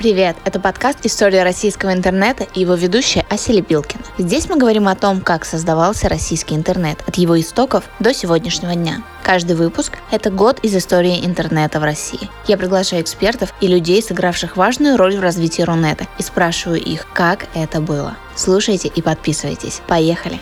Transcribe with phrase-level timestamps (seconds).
[0.00, 0.34] Привет!
[0.46, 4.02] Это подкаст «История российского интернета» и его ведущая Ася Лепилкина.
[4.16, 9.02] Здесь мы говорим о том, как создавался российский интернет от его истоков до сегодняшнего дня.
[9.22, 12.30] Каждый выпуск– это год из истории интернета в России.
[12.46, 17.48] Я приглашаю экспертов и людей, сыгравших важную роль в развитии Рунета, и спрашиваю их, как
[17.52, 18.16] это было.
[18.34, 19.82] Слушайте и подписывайтесь.
[19.86, 20.40] Поехали!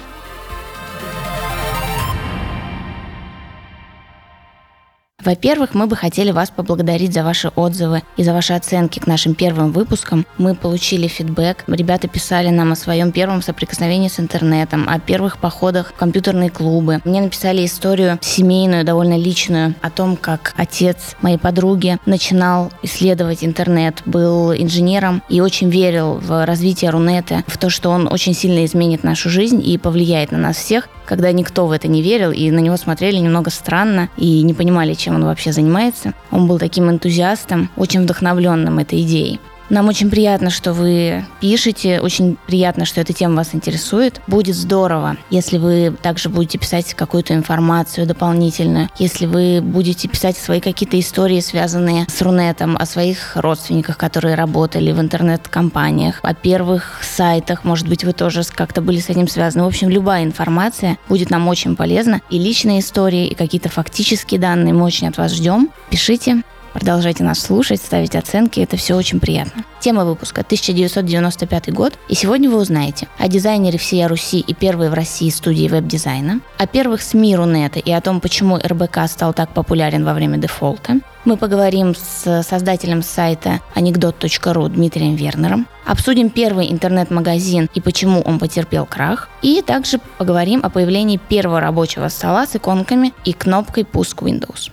[5.29, 9.35] Во-первых, мы бы хотели вас поблагодарить за ваши отзывы и за ваши оценки к нашим
[9.35, 10.25] первым выпускам.
[10.39, 11.65] Мы получили фидбэк.
[11.67, 17.03] Ребята писали нам о своем первом соприкосновении с интернетом, о первых походах в компьютерные клубы.
[17.05, 24.01] Мне написали историю семейную, довольно личную, о том, как отец моей подруги начинал исследовать интернет,
[24.07, 29.05] был инженером и очень верил в развитие Рунета, в то, что он очень сильно изменит
[29.05, 32.59] нашу жизнь и повлияет на нас всех когда никто в это не верил, и на
[32.59, 36.15] него смотрели немного странно и не понимали, чем он вообще занимается.
[36.31, 39.41] Он был таким энтузиастом, очень вдохновленным этой идеей.
[39.71, 44.23] Нам очень приятно, что вы пишете, очень приятно, что эта тема вас интересует.
[44.27, 50.61] Будет здорово, если вы также будете писать какую-то информацию дополнительную, если вы будете писать свои
[50.61, 57.65] какие-то истории, связанные с Рунетом, о своих родственниках, которые работали в интернет-компаниях, о первых сайтах,
[57.65, 59.65] может быть, вы тоже как-то были с этим связаны.
[59.65, 62.23] В общем, любая информация будет нам очень полезна.
[62.31, 65.71] И личные истории, и какие-то фактические данные мы очень от вас ждем.
[65.91, 66.43] Пишите,
[66.79, 69.65] Продолжайте нас слушать, ставить оценки, это все очень приятно.
[69.81, 74.95] Тема выпуска 1995 год, и сегодня вы узнаете о дизайнере всей Руси и первой в
[74.95, 80.05] России студии веб-дизайна, о первых СМИ Рунета и о том, почему РБК стал так популярен
[80.05, 81.01] во время дефолта.
[81.25, 88.87] Мы поговорим с создателем сайта анекдот.ру Дмитрием Вернером, обсудим первый интернет-магазин и почему он потерпел
[88.87, 94.71] крах, и также поговорим о появлении первого рабочего стола с иконками и кнопкой «Пуск Windows».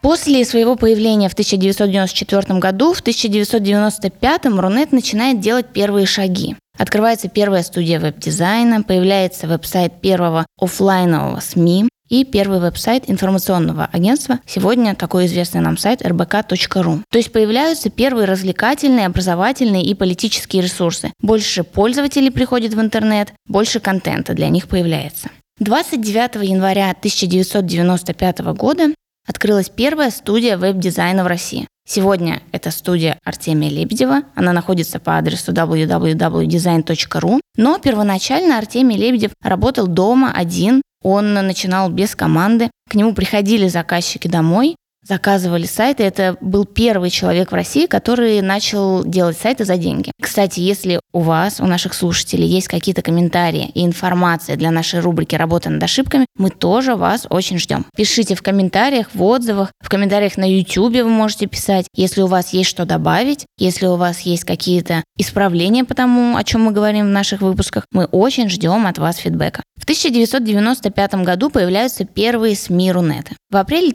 [0.00, 6.56] После своего появления в 1994 году, в 1995 Рунет начинает делать первые шаги.
[6.78, 14.94] Открывается первая студия веб-дизайна, появляется веб-сайт первого офлайнового СМИ и первый веб-сайт информационного агентства, сегодня
[14.94, 17.02] такой известный нам сайт rbk.ru.
[17.10, 21.12] То есть появляются первые развлекательные, образовательные и политические ресурсы.
[21.20, 25.28] Больше пользователей приходит в интернет, больше контента для них появляется.
[25.58, 28.94] 29 января 1995 года
[29.28, 31.68] открылась первая студия веб-дизайна в России.
[31.86, 34.22] Сегодня это студия Артемия Лебедева.
[34.34, 37.40] Она находится по адресу www.design.ru.
[37.56, 40.82] Но первоначально Артемий Лебедев работал дома один.
[41.02, 42.70] Он начинал без команды.
[42.90, 44.76] К нему приходили заказчики домой,
[45.08, 46.02] заказывали сайты.
[46.04, 50.12] Это был первый человек в России, который начал делать сайты за деньги.
[50.20, 55.34] Кстати, если у вас, у наших слушателей есть какие-то комментарии и информация для нашей рубрики
[55.34, 57.86] «Работа над ошибками», мы тоже вас очень ждем.
[57.96, 62.52] Пишите в комментариях, в отзывах, в комментариях на YouTube вы можете писать, если у вас
[62.52, 67.06] есть что добавить, если у вас есть какие-то исправления по тому, о чем мы говорим
[67.06, 69.62] в наших выпусках, мы очень ждем от вас фидбэка.
[69.78, 73.32] В 1995 году появляются первые СМИ Рунета.
[73.50, 73.92] В апреле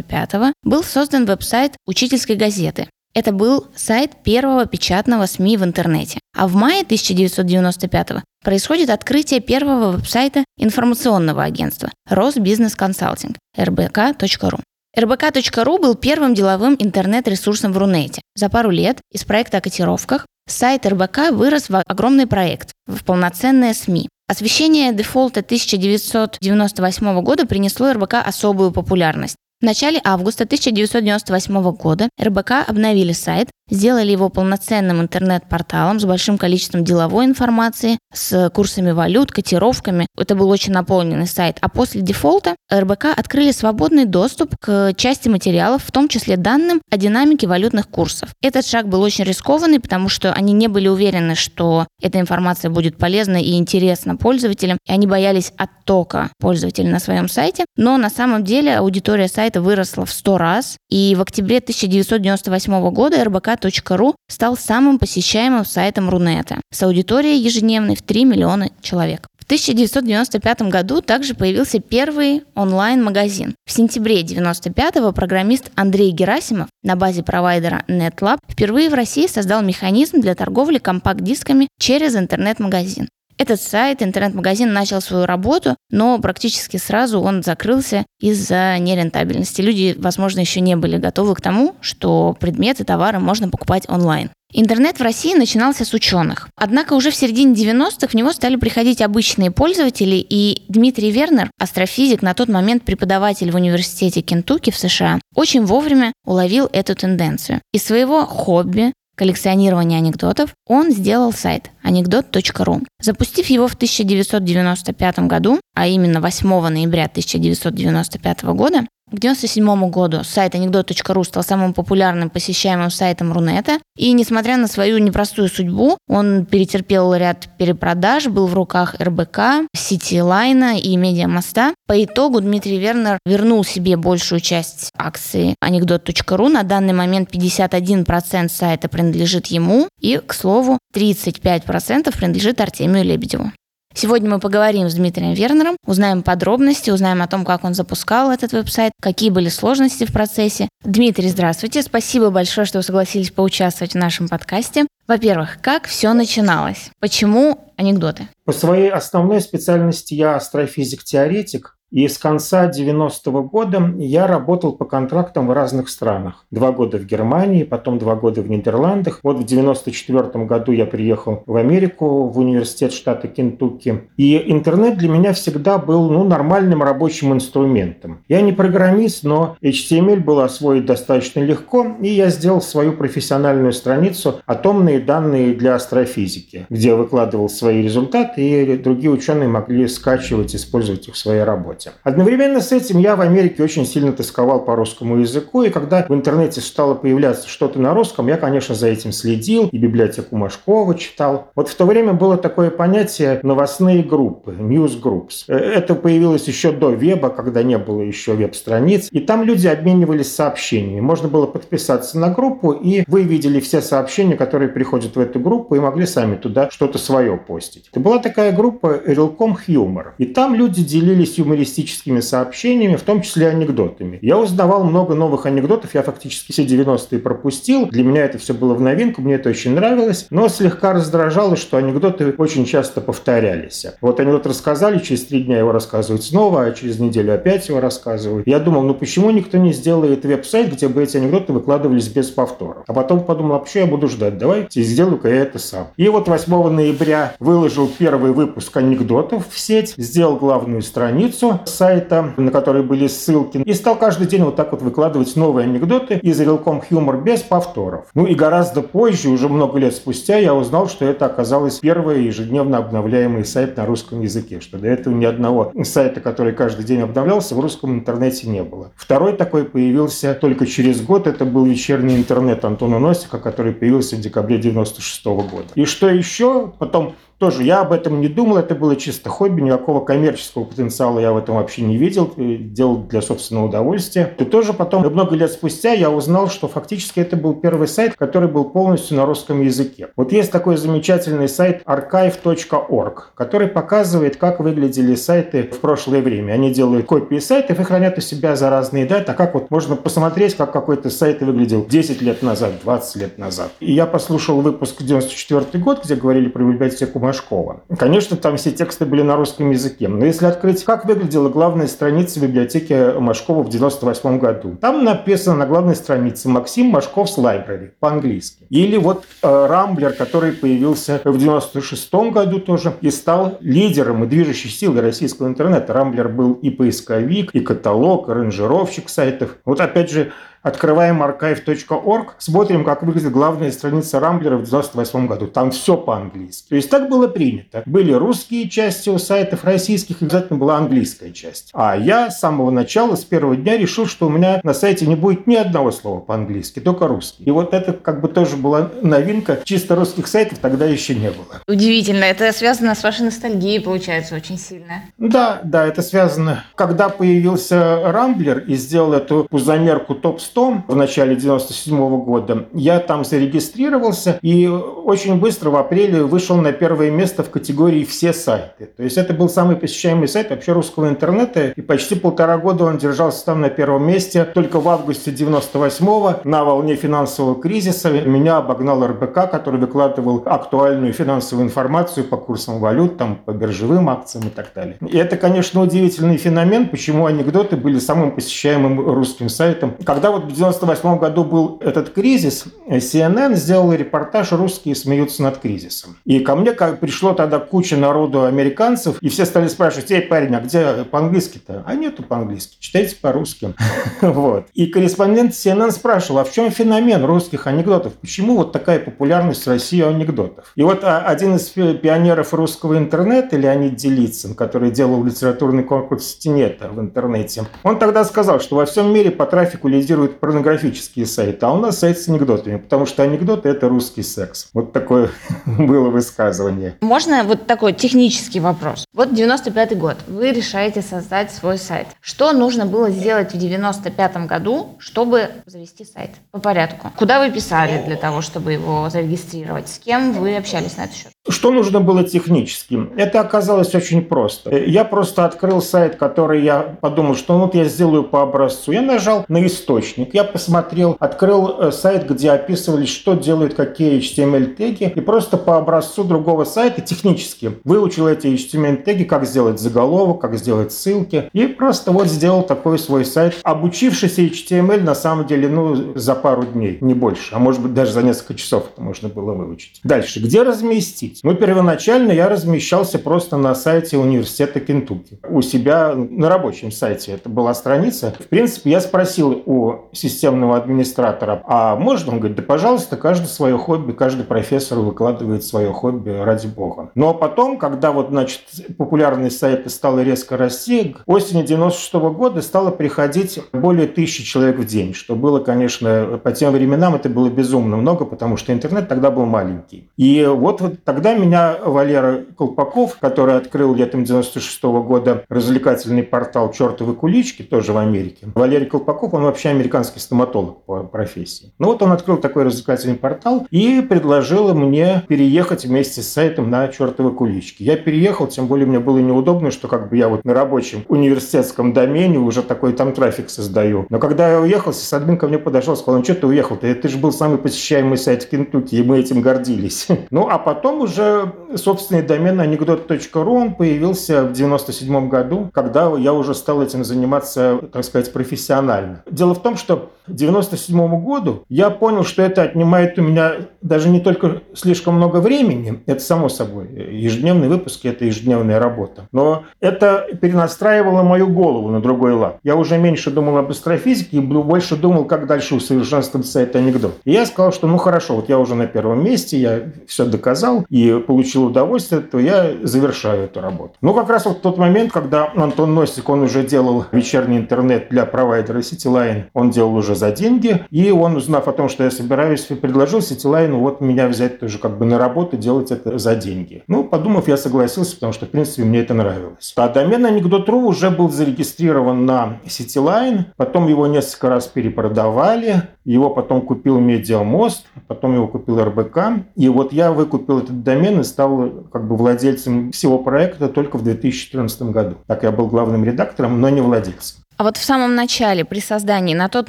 [0.00, 2.88] 1995 был создан веб-сайт учительской газеты.
[3.14, 6.18] Это был сайт первого печатного СМИ в интернете.
[6.36, 14.60] А в мае 1995 происходит открытие первого веб-сайта информационного агентства Росбизнес Консалтинг rbk.ru.
[14.96, 18.22] rbk.ru был первым деловым интернет-ресурсом в Рунете.
[18.34, 23.74] За пару лет из проекта о котировках сайт РБК вырос в огромный проект, в полноценное
[23.74, 24.08] СМИ.
[24.28, 29.36] Освещение дефолта 1998 года принесло РБК особую популярность.
[29.62, 36.84] В начале августа 1998 года РБК обновили сайт, сделали его полноценным интернет-порталом с большим количеством
[36.84, 40.06] деловой информации, с курсами валют, котировками.
[40.16, 41.56] Это был очень наполненный сайт.
[41.60, 46.96] А после дефолта РБК открыли свободный доступ к части материалов, в том числе данным о
[46.98, 48.30] динамике валютных курсов.
[48.42, 52.98] Этот шаг был очень рискованный, потому что они не были уверены, что эта информация будет
[52.98, 57.64] полезна и интересна пользователям, и они боялись оттока пользователей на своем сайте.
[57.76, 63.16] Но на самом деле аудитория сайта выросла в 100 раз, и в октябре 1998 года
[63.64, 69.26] rbk.ru стал самым посещаемым сайтом Рунета с аудиторией ежедневной в 3 миллиона человек.
[69.38, 73.56] В 1995 году также появился первый онлайн-магазин.
[73.66, 80.20] В сентябре 1995 программист Андрей Герасимов на базе провайдера NetLab впервые в России создал механизм
[80.20, 83.08] для торговли компакт-дисками через интернет-магазин.
[83.38, 89.60] Этот сайт, интернет-магазин начал свою работу, но практически сразу он закрылся из-за нерентабельности.
[89.60, 94.30] Люди, возможно, еще не были готовы к тому, что предметы, товары можно покупать онлайн.
[94.54, 96.48] Интернет в России начинался с ученых.
[96.56, 102.20] Однако уже в середине 90-х в него стали приходить обычные пользователи, и Дмитрий Вернер, астрофизик,
[102.20, 107.62] на тот момент преподаватель в университете Кентукки в США, очень вовремя уловил эту тенденцию.
[107.72, 112.82] Из своего хобби коллекционирования анекдотов, он сделал сайт анекдот.ру.
[113.00, 120.54] Запустив его в 1995 году, а именно 8 ноября 1995 года, к 1997 году сайт
[120.54, 123.78] анекдот.ру стал самым популярным посещаемым сайтом Рунета.
[123.96, 130.78] И несмотря на свою непростую судьбу, он перетерпел ряд перепродаж, был в руках РБК, Ситилайна
[130.78, 131.74] и Медиамоста.
[131.86, 136.48] По итогу Дмитрий Вернер вернул себе большую часть акций анекдот.ру.
[136.48, 139.88] На данный момент 51% сайта принадлежит ему.
[140.00, 143.52] И, к слову, 35% принадлежит Артемию Лебедеву.
[143.94, 148.52] Сегодня мы поговорим с Дмитрием Вернером, узнаем подробности, узнаем о том, как он запускал этот
[148.52, 150.68] веб-сайт, какие были сложности в процессе.
[150.84, 151.82] Дмитрий, здравствуйте.
[151.82, 154.86] Спасибо большое, что вы согласились поучаствовать в нашем подкасте.
[155.06, 156.90] Во-первых, как все начиналось?
[157.00, 158.28] Почему анекдоты?
[158.44, 165.46] По своей основной специальности я астрофизик-теоретик, и с конца 90-го года я работал по контрактам
[165.46, 166.46] в разных странах.
[166.50, 169.20] Два года в Германии, потом два года в Нидерландах.
[169.22, 174.08] Вот в 94 году я приехал в Америку, в университет штата Кентукки.
[174.16, 178.24] И интернет для меня всегда был ну, нормальным рабочим инструментом.
[178.26, 184.40] Я не программист, но HTML было освоить достаточно легко, и я сделал свою профессиональную страницу
[184.46, 191.14] «Атомные данные для астрофизики», где выкладывал свои результаты, и другие ученые могли скачивать, использовать их
[191.14, 192.00] в своей работе работе.
[192.02, 196.14] Одновременно с этим я в Америке очень сильно тосковал по русскому языку, и когда в
[196.14, 201.48] интернете стало появляться что-то на русском, я, конечно, за этим следил, и библиотеку Машкова читал.
[201.54, 205.44] Вот в то время было такое понятие новостные группы, news groups.
[205.48, 210.34] Э, это появилось еще до веба, когда не было еще веб-страниц, и там люди обменивались
[210.34, 211.00] сообщениями.
[211.00, 215.74] Можно было подписаться на группу, и вы видели все сообщения, которые приходят в эту группу,
[215.74, 217.88] и могли сами туда что-то свое постить.
[217.90, 223.22] Это была такая группа Realcom Humor, и там люди делились юмористическими юмористическими сообщениями, в том
[223.22, 224.18] числе анекдотами.
[224.22, 227.86] Я узнавал много новых анекдотов, я фактически все 90-е пропустил.
[227.86, 231.76] Для меня это все было в новинку, мне это очень нравилось, но слегка раздражало, что
[231.76, 233.86] анекдоты очень часто повторялись.
[234.00, 238.46] Вот анекдот рассказали, через три дня его рассказывают снова, а через неделю опять его рассказывают.
[238.46, 242.84] Я думал, ну почему никто не сделает веб-сайт, где бы эти анекдоты выкладывались без повтора?
[242.86, 244.38] А потом подумал, а почему я буду ждать?
[244.38, 245.88] Давайте сделаю-ка я это сам.
[245.96, 252.50] И вот 8 ноября выложил первый выпуск анекдотов в сеть, сделал главную страницу, сайта, на
[252.50, 256.82] который были ссылки, и стал каждый день вот так вот выкладывать новые анекдоты из Realcom
[256.88, 258.06] Humor без повторов.
[258.14, 262.78] Ну и гораздо позже, уже много лет спустя, я узнал, что это оказалось первый ежедневно
[262.78, 267.54] обновляемый сайт на русском языке, что до этого ни одного сайта, который каждый день обновлялся,
[267.54, 268.92] в русском интернете не было.
[268.96, 274.20] Второй такой появился только через год, это был вечерний интернет Антона Носика, который появился в
[274.20, 275.66] декабре 96 года.
[275.74, 276.72] И что еще?
[276.78, 281.32] Потом тоже я об этом не думал, это было чисто хобби, никакого коммерческого потенциала я
[281.32, 284.32] в этом вообще не видел, э, делал для собственного удовольствия.
[284.38, 288.46] И тоже потом, много лет спустя, я узнал, что фактически это был первый сайт, который
[288.46, 290.10] был полностью на русском языке.
[290.14, 296.52] Вот есть такой замечательный сайт archive.org, который показывает, как выглядели сайты в прошлое время.
[296.52, 299.96] Они делают копии сайтов и хранят у себя за разные даты, а как вот можно
[299.96, 303.72] посмотреть, как какой-то сайт выглядел 10 лет назад, 20 лет назад.
[303.80, 307.80] И я послушал выпуск 94 год, где говорили про библиотеку Машкова.
[307.98, 310.08] Конечно, там все тексты были на русском языке.
[310.08, 315.66] Но если открыть, как выглядела главная страница библиотеки Машкова в 98 году, там написано на
[315.66, 318.66] главной странице «Максим Машков's Library» по-английски.
[318.68, 324.68] Или вот э, Рамблер, который появился в 96 году тоже и стал лидером и движущей
[324.68, 325.94] силой российского интернета.
[325.94, 329.56] Рамблер был и поисковик, и каталог, и ранжировщик сайтов.
[329.64, 335.48] Вот опять же, Открываем archive.org, смотрим, как выглядит главная страница Рамблера в 98 году.
[335.48, 336.68] Там все по-английски.
[336.68, 337.82] То есть так было принято.
[337.84, 341.70] Были русские части у сайтов российских, обязательно была английская часть.
[341.72, 345.16] А я с самого начала, с первого дня решил, что у меня на сайте не
[345.16, 347.42] будет ни одного слова по-английски, только русский.
[347.42, 349.58] И вот это как бы тоже была новинка.
[349.64, 351.60] Чисто русских сайтов тогда еще не было.
[351.66, 352.22] Удивительно.
[352.22, 355.02] Это связано с вашей ностальгией, получается, очень сильно.
[355.18, 356.64] Да, да, это связано.
[356.76, 362.98] Когда появился Рамблер и сделал эту пузомерку топ-100, шестом, в начале 97 -го года, я
[363.00, 368.90] там зарегистрировался и очень быстро в апреле вышел на первое место в категории «Все сайты».
[368.96, 372.98] То есть это был самый посещаемый сайт вообще русского интернета, и почти полтора года он
[372.98, 374.44] держался там на первом месте.
[374.44, 381.66] Только в августе 98-го, на волне финансового кризиса, меня обогнал РБК, который выкладывал актуальную финансовую
[381.66, 384.96] информацию по курсам валют, там, по биржевым акциям и так далее.
[385.00, 389.94] И это, конечно, удивительный феномен, почему анекдоты были самым посещаемым русским сайтом.
[390.04, 396.16] Когда вот в 98 году был этот кризис, CNN сделал репортаж «Русские смеются над кризисом».
[396.24, 400.60] И ко мне пришло тогда куча народу американцев, и все стали спрашивать, эй, парень, а
[400.60, 401.84] где по-английски-то?
[401.86, 403.74] А нету по-английски, читайте по-русски.
[404.22, 404.66] вот.
[404.74, 408.14] И корреспондент CNN спрашивал, а в чем феномен русских анекдотов?
[408.14, 410.72] Почему вот такая популярность в России анекдотов?
[410.76, 416.88] И вот а, один из пионеров русского интернета, Леонид Делицын, который делал литературный конкурс «Стенета»
[416.88, 421.72] в интернете, он тогда сказал, что во всем мире по трафику лидируют порнографические сайты, а
[421.72, 424.68] у нас сайт с анекдотами, потому что анекдоты– это русский секс.
[424.72, 425.30] Вот такое
[425.66, 426.96] было высказывание.
[427.00, 429.04] Можно вот такой технический вопрос?
[429.12, 432.08] Вот 95 год, вы решаете создать свой сайт.
[432.20, 437.10] Что нужно было сделать в 95 году, чтобы завести сайт по порядку?
[437.16, 439.88] Куда вы писали для того, чтобы его зарегистрировать?
[439.88, 441.32] С кем вы общались на этот счет?
[441.48, 443.08] Что нужно было технически?
[443.16, 444.76] Это оказалось очень просто.
[444.76, 448.92] Я просто открыл сайт, который я подумал, что вот я сделаю по образцу.
[448.92, 455.12] Я нажал на источник, я посмотрел, открыл э, сайт, где описывались, что делают какие HTML-теги,
[455.16, 460.92] и просто по образцу другого сайта технически выучил эти HTML-теги, как сделать заголовок, как сделать
[460.92, 466.36] ссылки, и просто вот сделал такой свой сайт, обучившись HTML на самом деле ну, за
[466.36, 469.98] пару дней, не больше, а может быть даже за несколько часов это можно было выучить.
[470.04, 471.31] Дальше, где разместить?
[471.32, 471.44] Разместить?
[471.44, 475.38] Ну, первоначально я размещался просто на сайте университета Кентукки.
[475.48, 478.34] У себя на рабочем сайте это была страница.
[478.38, 482.32] В принципе, я спросил у системного администратора, а можно?
[482.32, 487.10] Он говорит, да, пожалуйста, каждый свое хобби, каждый профессор выкладывает свое хобби, ради бога.
[487.14, 488.62] Но потом, когда вот, значит,
[488.96, 494.78] популярность сайта стала резко расти, к осени 96 -го года стало приходить более тысячи человек
[494.78, 499.08] в день, что было, конечно, по тем временам это было безумно много, потому что интернет
[499.08, 500.10] тогда был маленький.
[500.16, 506.24] И вот, вот тогда Тогда меня Валера Колпаков, который открыл летом 96 -го года развлекательный
[506.24, 508.48] портал «Чертовы кулички», тоже в Америке.
[508.56, 511.74] Валерий Колпаков, он вообще американский стоматолог по профессии.
[511.78, 516.88] Ну вот он открыл такой развлекательный портал и предложил мне переехать вместе с сайтом на
[516.88, 517.84] «Чертовы кулички».
[517.84, 521.92] Я переехал, тем более мне было неудобно, что как бы я вот на рабочем университетском
[521.92, 524.06] домене уже такой там трафик создаю.
[524.08, 526.76] Но когда я уехал, сисадмин ко мне подошел, сказал, ну что ты уехал?
[526.76, 530.08] Ты, ты же был самый посещаемый сайт в Кентукки, и мы этим гордились.
[530.32, 536.32] Ну, а потом уже уже собственный домен анекдот.ру, он появился в 97 году, когда я
[536.32, 539.22] уже стал этим заниматься, так сказать, профессионально.
[539.30, 543.52] Дело в том, что к 97 году я понял, что это отнимает у меня
[543.82, 549.64] даже не только слишком много времени, это само собой, ежедневные выпуски– это ежедневная работа, но
[549.80, 552.58] это перенастраивало мою голову на другой лад.
[552.62, 557.18] Я уже меньше думал об астрофизике и больше думал, как дальше усовершенствовать сайт анекдот.
[557.24, 560.86] И я сказал, что ну хорошо, вот я уже на первом месте, я все доказал,
[560.88, 563.94] и получил удовольствие, то я завершаю эту работу.
[564.00, 568.08] Ну, как раз вот в тот момент, когда Антон Носик, он уже делал вечерний интернет
[568.10, 572.10] для провайдера CityLine, он делал уже за деньги, и он, узнав о том, что я
[572.10, 576.82] собираюсь, предложил CityLine вот меня взять тоже как бы на работу, делать это за деньги.
[576.86, 579.72] Ну, подумав, я согласился, потому что, в принципе, мне это нравилось.
[579.76, 586.62] А домен анекдот.ру уже был зарегистрирован на CityLine, потом его несколько раз перепродавали, его потом
[586.62, 589.18] купил Медиамост, потом его купил РБК,
[589.56, 593.98] и вот я выкупил этот домен домен и стал как бы владельцем всего проекта только
[593.98, 595.16] в 2014 году.
[595.26, 597.38] Так я был главным редактором, но не владельцем.
[597.62, 599.68] А вот в самом начале, при создании, на тот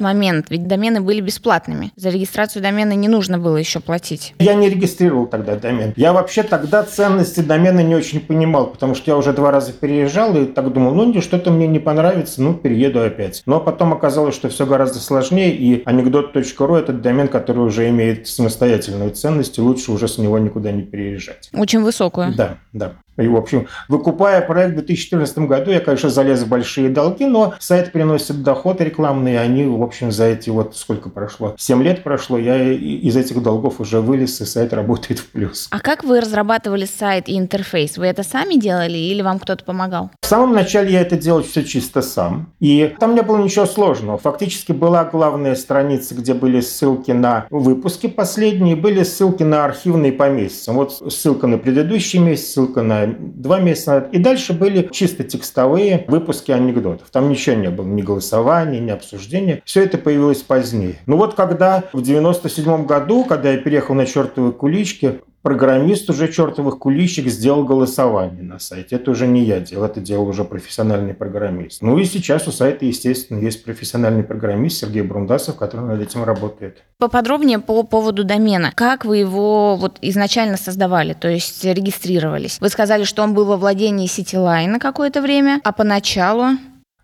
[0.00, 1.92] момент, ведь домены были бесплатными.
[1.94, 4.34] За регистрацию домена не нужно было еще платить.
[4.40, 5.92] Я не регистрировал тогда домен.
[5.94, 10.36] Я вообще тогда ценности домена не очень понимал, потому что я уже два раза переезжал
[10.36, 13.44] и так думал, ну что-то мне не понравится, ну перееду опять.
[13.46, 19.12] Но потом оказалось, что все гораздо сложнее, и анекдот.ру это домен, который уже имеет самостоятельную
[19.12, 21.48] ценность, и лучше уже с него никуда не переезжать.
[21.52, 22.34] Очень высокую.
[22.34, 22.94] Да, да.
[23.16, 27.54] И, в общем, выкупая проект в 2014 году, я, конечно, залез в большие долги, но
[27.60, 32.02] сайт приносит доход рекламный, и они, в общем, за эти вот сколько прошло, 7 лет
[32.02, 35.68] прошло, я из этих долгов уже вылез, и сайт работает в плюс.
[35.70, 37.96] А как вы разрабатывали сайт и интерфейс?
[37.96, 40.10] Вы это сами делали или вам кто-то помогал?
[40.20, 42.52] В самом начале я это делал все чисто сам.
[42.60, 44.18] И там не было ничего сложного.
[44.18, 50.28] Фактически была главная страница, где были ссылки на выпуски последние, были ссылки на архивные по
[50.28, 50.76] месяцам.
[50.76, 54.12] Вот ссылка на предыдущий месяц, ссылка на два месяца назад.
[54.12, 57.10] И дальше были чисто текстовые выпуски анекдотов.
[57.10, 59.62] Там ничего не было, ни голосования, ни обсуждения.
[59.64, 60.96] Все это появилось позднее.
[61.06, 66.78] Ну вот когда в 97 году, когда я переехал на чертовы кулички, программист уже чертовых
[66.78, 68.96] куличек сделал голосование на сайте.
[68.96, 71.82] Это уже не я делал, это делал уже профессиональный программист.
[71.82, 76.82] Ну и сейчас у сайта, естественно, есть профессиональный программист Сергей Брундасов, который над этим работает.
[76.98, 78.72] Поподробнее по поводу домена.
[78.74, 82.58] Как вы его вот изначально создавали, то есть регистрировались?
[82.60, 86.56] Вы сказали, что он был во владении Cityline на какое-то время, а поначалу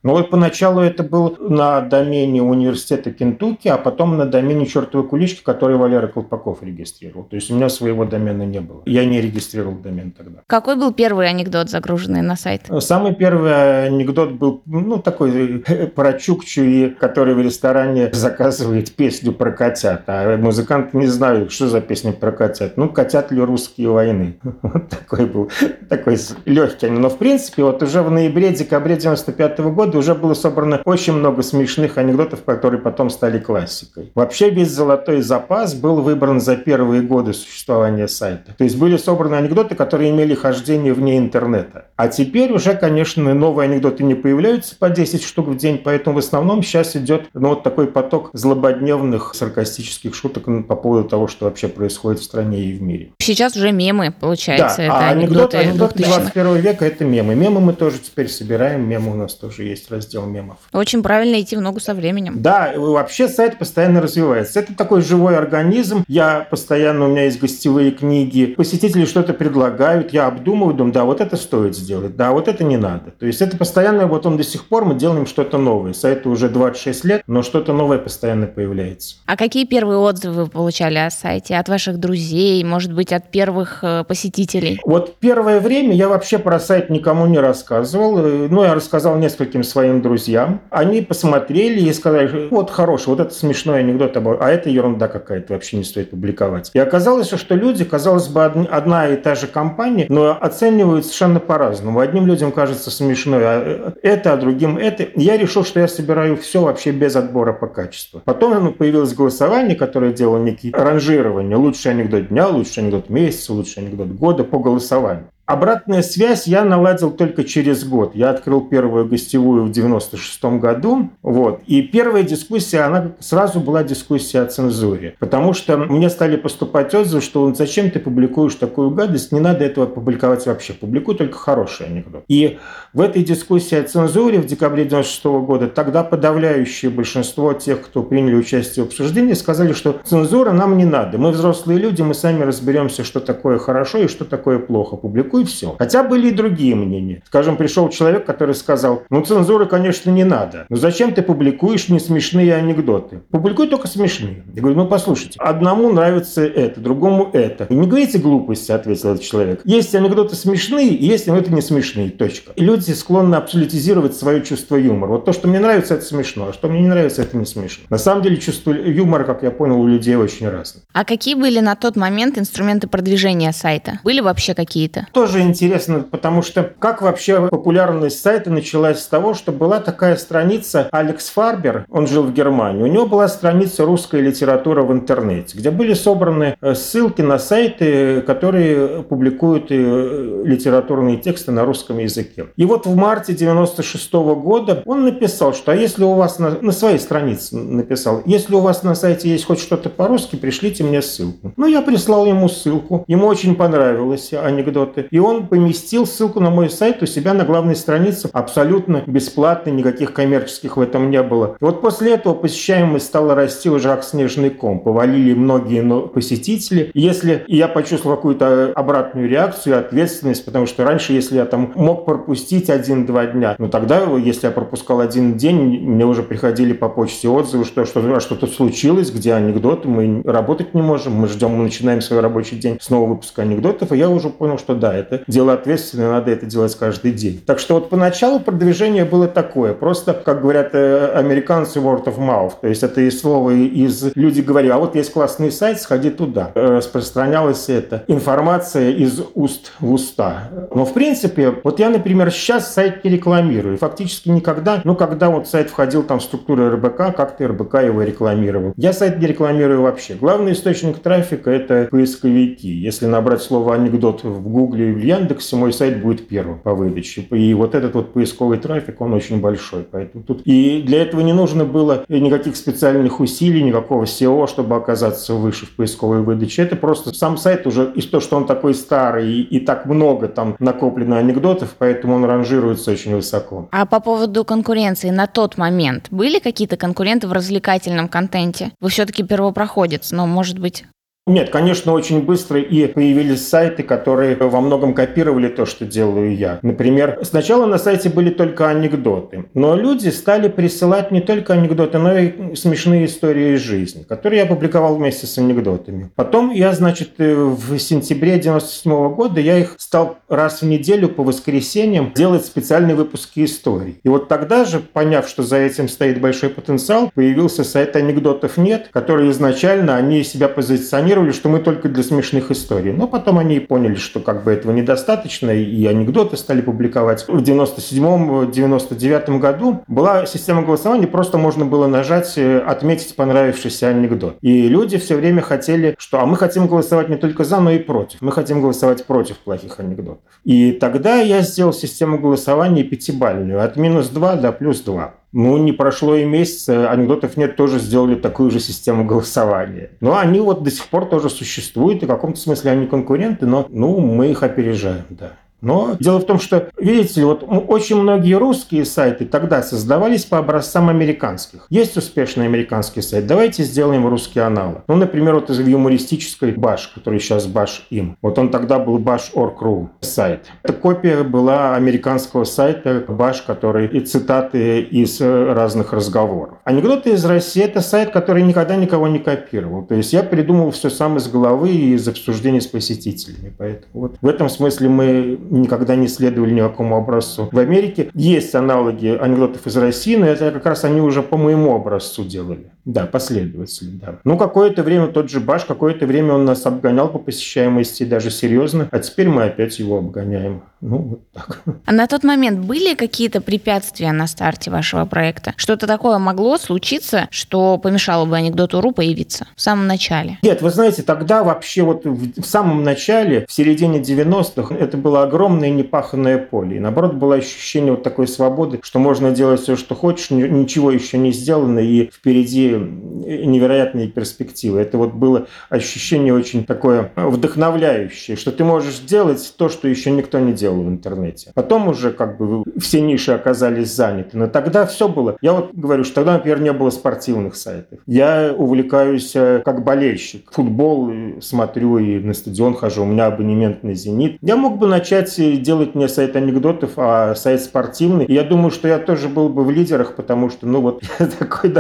[0.02, 5.42] Ну вот поначалу это был на домене университета Кентукки, а потом на домене чертовой кулички,
[5.42, 7.24] который Валера Колпаков регистрировал.
[7.24, 8.82] То есть у меня своего домена не было.
[8.86, 10.40] Я не регистрировал домен тогда.
[10.46, 12.62] Какой был первый анекдот, загруженный на сайт?
[12.78, 15.58] Самый первый анекдот был, ну, такой
[15.94, 20.04] про Чукчу, который в ресторане заказывает песню про котят.
[20.06, 22.78] А музыкант не знаю, что за песня про котят.
[22.78, 24.38] Ну, котят ли русские войны?
[24.62, 25.50] Вот такой был,
[25.88, 26.88] такой легкий.
[26.88, 31.42] Но, в принципе, вот уже в ноябре-декабре 95 года годы уже было собрано очень много
[31.42, 34.12] смешных анекдотов, которые потом стали классикой.
[34.14, 38.54] Вообще весь золотой запас был выбран за первые годы существования сайта.
[38.56, 41.86] То есть были собраны анекдоты, которые имели хождение вне интернета.
[41.96, 46.18] А теперь уже, конечно, новые анекдоты не появляются по 10 штук в день, поэтому в
[46.20, 51.66] основном сейчас идет ну, вот такой поток злободневных саркастических шуток по поводу того, что вообще
[51.66, 53.10] происходит в стране и в мире.
[53.18, 54.78] Сейчас уже мемы, получается.
[54.78, 57.34] Да, это а анекдоты, анекдоты 21 века– это мемы.
[57.34, 60.58] Мемы мы тоже теперь собираем, мемы у нас тоже есть есть раздел мемов.
[60.72, 62.42] Очень правильно идти в ногу со временем.
[62.42, 64.60] Да, вообще сайт постоянно развивается.
[64.60, 66.04] Это такой живой организм.
[66.06, 68.54] Я постоянно, у меня есть гостевые книги.
[68.56, 72.76] Посетители что-то предлагают, я обдумываю, думаю, да, вот это стоит сделать, да, вот это не
[72.76, 73.12] надо.
[73.12, 75.92] То есть это постоянно, вот он до сих пор, мы делаем что-то новое.
[75.92, 79.16] Сайту уже 26 лет, но что-то новое постоянно появляется.
[79.26, 81.56] А какие первые отзывы вы получали о сайте?
[81.56, 84.80] От ваших друзей, может быть, от первых э, посетителей?
[84.84, 88.18] Вот первое время я вообще про сайт никому не рассказывал.
[88.18, 90.60] Э, ну, я рассказал нескольким своим друзьям.
[90.70, 95.76] Они посмотрели и сказали, вот хороший, вот это смешной анекдот, а это ерунда какая-то, вообще
[95.78, 96.70] не стоит публиковать.
[96.74, 102.00] И оказалось, что люди, казалось бы, одна и та же компания, но оценивают совершенно по-разному.
[102.00, 105.08] Одним людям кажется смешной а это, а другим это.
[105.14, 108.22] Я решил, что я собираю все вообще без отбора по качеству.
[108.24, 111.56] Потом появилось голосование, которое делало некие ранжирования.
[111.56, 115.26] Лучший анекдот дня, лучший анекдот месяца, лучший анекдот года по голосованию.
[115.50, 118.12] Обратная связь я наладил только через год.
[118.14, 121.10] Я открыл первую гостевую в 96 году.
[121.22, 121.62] Вот.
[121.66, 125.16] И первая дискуссия, она сразу была дискуссия о цензуре.
[125.18, 129.86] Потому что мне стали поступать отзывы, что зачем ты публикуешь такую гадость, не надо этого
[129.86, 130.72] публиковать вообще.
[130.72, 132.22] Публикуй только хороший анекдот.
[132.28, 132.60] И
[132.92, 138.36] в этой дискуссии о цензуре в декабре 96 года тогда подавляющее большинство тех, кто приняли
[138.36, 141.18] участие в обсуждении, сказали, что цензура нам не надо.
[141.18, 144.94] Мы взрослые люди, мы сами разберемся, что такое хорошо и что такое плохо.
[144.94, 145.76] Публикуй и все.
[145.78, 147.22] Хотя были и другие мнения.
[147.26, 150.66] Скажем, пришел человек, который сказал, ну цензуры, конечно, не надо.
[150.68, 153.20] Но зачем ты публикуешь не смешные анекдоты?
[153.30, 154.44] Публикуй только смешные.
[154.54, 157.64] Я говорю, ну послушайте, одному нравится это, другому это.
[157.64, 159.60] И не говорите глупости, ответил этот человек.
[159.64, 162.10] Есть анекдоты смешные, есть анекдоты не смешные.
[162.10, 162.52] Точка.
[162.56, 165.10] И люди склонны абсолютизировать свое чувство юмора.
[165.10, 167.84] Вот то, что мне нравится, это смешно, а что мне не нравится, это не смешно.
[167.88, 170.82] На самом деле чувство юмора, как я понял, у людей очень разное.
[170.92, 174.00] А какие были на тот момент инструменты продвижения сайта?
[174.04, 175.06] Были вообще какие-то?
[175.12, 180.16] Тоже тоже интересно, потому что как вообще популярность сайта началась с того, что была такая
[180.16, 185.56] страница Алекс Фарбер, он жил в Германии, у него была страница «Русская литература в интернете»,
[185.56, 192.46] где были собраны э, ссылки на сайты, которые публикуют э, литературные тексты на русском языке.
[192.56, 196.72] И вот в марте 96 года он написал, что а если у вас на, на
[196.72, 201.52] своей странице написал, если у вас на сайте есть хоть что-то по-русски, пришлите мне ссылку.
[201.56, 205.06] Ну, я прислал ему ссылку, ему очень понравилось анекдоты.
[205.10, 210.12] И он поместил ссылку на мой сайт у себя на главной странице абсолютно бесплатно, никаких
[210.12, 211.56] коммерческих в этом не было.
[211.60, 214.80] И вот после этого посещаемость стала расти уже как снежный ком.
[214.80, 216.90] Повалили многие посетители.
[216.94, 222.70] Если я почувствовал какую-то обратную реакцию, ответственность, потому что раньше, если я там мог пропустить
[222.70, 227.64] один-два дня, ну тогда, если я пропускал один день, мне уже приходили по почте отзывы,
[227.64, 232.00] что, что а что-то случилось, где анекдоты, мы работать не можем, мы ждем, мы начинаем
[232.00, 235.52] свой рабочий день с нового выпуска анекдотов, и я уже понял, что да, это дело
[235.52, 237.40] ответственное, надо это делать каждый день.
[237.44, 242.52] Так что вот поначалу продвижение было такое, просто, как говорят э, американцы, word of mouth,
[242.60, 244.14] то есть это и слово из...
[244.14, 246.52] Люди говорили, а вот есть классный сайт, сходи туда.
[246.54, 250.50] Э, распространялась эта информация из уст в уста.
[250.74, 253.78] Но в принципе, вот я, например, сейчас сайт не рекламирую.
[253.78, 258.72] Фактически никогда, ну когда вот сайт входил там в структуру РБК, как-то РБК его рекламировал.
[258.76, 260.14] Я сайт не рекламирую вообще.
[260.14, 262.68] Главный источник трафика это поисковики.
[262.68, 267.22] Если набрать слово анекдот в Гугле в Яндексе мой сайт будет первым по выдаче.
[267.30, 269.82] И вот этот вот поисковый трафик, он очень большой.
[269.82, 270.42] Поэтому тут...
[270.44, 275.76] И для этого не нужно было никаких специальных усилий, никакого SEO, чтобы оказаться выше в
[275.76, 276.62] поисковой выдаче.
[276.62, 280.28] Это просто сам сайт уже, из то, что он такой старый и, и так много
[280.28, 283.68] там накоплено анекдотов, поэтому он ранжируется очень высоко.
[283.72, 288.72] А по поводу конкуренции на тот момент были какие-то конкуренты в развлекательном контенте?
[288.80, 290.84] Вы все-таки первопроходец, но, может быть,
[291.26, 296.58] Нет, конечно, очень быстро и появились сайты, которые во многом копировали то, что делаю я.
[296.62, 302.18] Например, сначала на сайте были только анекдоты, но люди стали присылать не только анекдоты, но
[302.18, 306.10] и смешные истории из жизни, которые я публиковал вместе с анекдотами.
[306.16, 311.22] Потом я, значит, э, в сентябре 97 года я их стал раз в неделю по
[311.22, 314.00] воскресеньям делать специальные выпуски историй.
[314.02, 318.88] И вот тогда же, поняв, что за этим стоит большой потенциал, появился сайт анекдотов нет,
[318.92, 322.92] который изначально они себя позиционировали планировали, что мы только для смешных историй.
[322.92, 327.24] Но потом они поняли, что как бы этого недостаточно, и анекдоты стали публиковать.
[327.26, 334.36] В 97-99 году была система голосования, просто можно было нажать э, «Отметить понравившийся анекдот».
[334.40, 337.78] И люди все время хотели, что «А мы хотим голосовать не только за, но и
[337.78, 338.20] против.
[338.20, 340.20] Мы хотим голосовать против плохих анекдотов».
[340.44, 345.14] И тогда я сделал систему голосования пятибальную, от минус 2 до плюс 2.
[345.32, 349.90] Ну, не прошло и месяца, анекдотов нет, тоже сделали такую же систему голосования.
[350.00, 353.66] Но они вот до сих пор тоже существуют, и в каком-то смысле они конкуренты, но
[353.68, 355.32] ну, мы их опережаем, да.
[355.60, 360.88] Но дело в том, что, видите, вот очень многие русские сайты тогда создавались по образцам
[360.88, 361.66] американских.
[361.70, 364.82] Есть успешный американский сайт, давайте сделаем русский аналог.
[364.88, 368.16] Ну, например, вот из юмористической Баш, который сейчас Баш им.
[368.22, 370.46] Вот он тогда был Bash.org.ru сайт.
[370.62, 376.58] Эта копия была американского сайта Баш, который и цитаты из разных разговоров.
[376.64, 379.84] Анекдоты из России– это сайт, который никогда никого не копировал.
[379.84, 383.52] То есть я придумал все сам из головы и из обсуждений с посетителями.
[383.58, 387.48] Поэтому вот в этом смысле мы никогда не следовали никакому образцу.
[387.52, 391.74] В Америке есть аналоги анекдотов из России, но это как раз они уже по моему
[391.74, 392.70] образцу делали.
[392.84, 394.18] Да, последователи, да.
[394.24, 398.88] Ну, какое-то время тот же Баш, какое-то время он нас обгонял по посещаемости, даже серьезно,
[398.90, 400.62] а теперь мы опять его обгоняем.
[400.80, 401.62] Ну, вот так.
[401.84, 405.52] А на тот момент были какие-то препятствия на старте вашего проекта?
[405.56, 410.38] Что-то такое могло случиться, что помешало бы анекдоту.ру появиться в самом начале?
[410.42, 415.70] Нет, вы знаете, тогда вообще вот в самом начале, в середине 90-х, это было огромное
[415.70, 416.78] непаханное поле.
[416.78, 421.18] И наоборот, было ощущение вот такой свободы, что можно делать все, что хочешь, ничего еще
[421.18, 424.80] не сделано, и впереди невероятные перспективы.
[424.80, 430.38] Это вот было ощущение очень такое вдохновляющее, что ты можешь делать то, что еще никто
[430.38, 431.52] не делал в интернете.
[431.54, 434.36] Потом уже как бы все ниши оказались заняты.
[434.36, 435.36] Но тогда все было.
[435.40, 438.00] Я вот говорю, что тогда, например, не было спортивных сайтов.
[438.06, 440.50] Я увлекаюсь э, как болельщик.
[440.52, 443.02] Футбол смотрю и на стадион хожу.
[443.02, 444.38] У меня абонемент на «Зенит».
[444.40, 448.24] Я мог бы начать делать не сайт анекдотов, а сайт спортивный.
[448.24, 451.26] И я думаю, что я тоже был бы в лидерах, потому что, ну вот, я
[451.26, 451.70] такой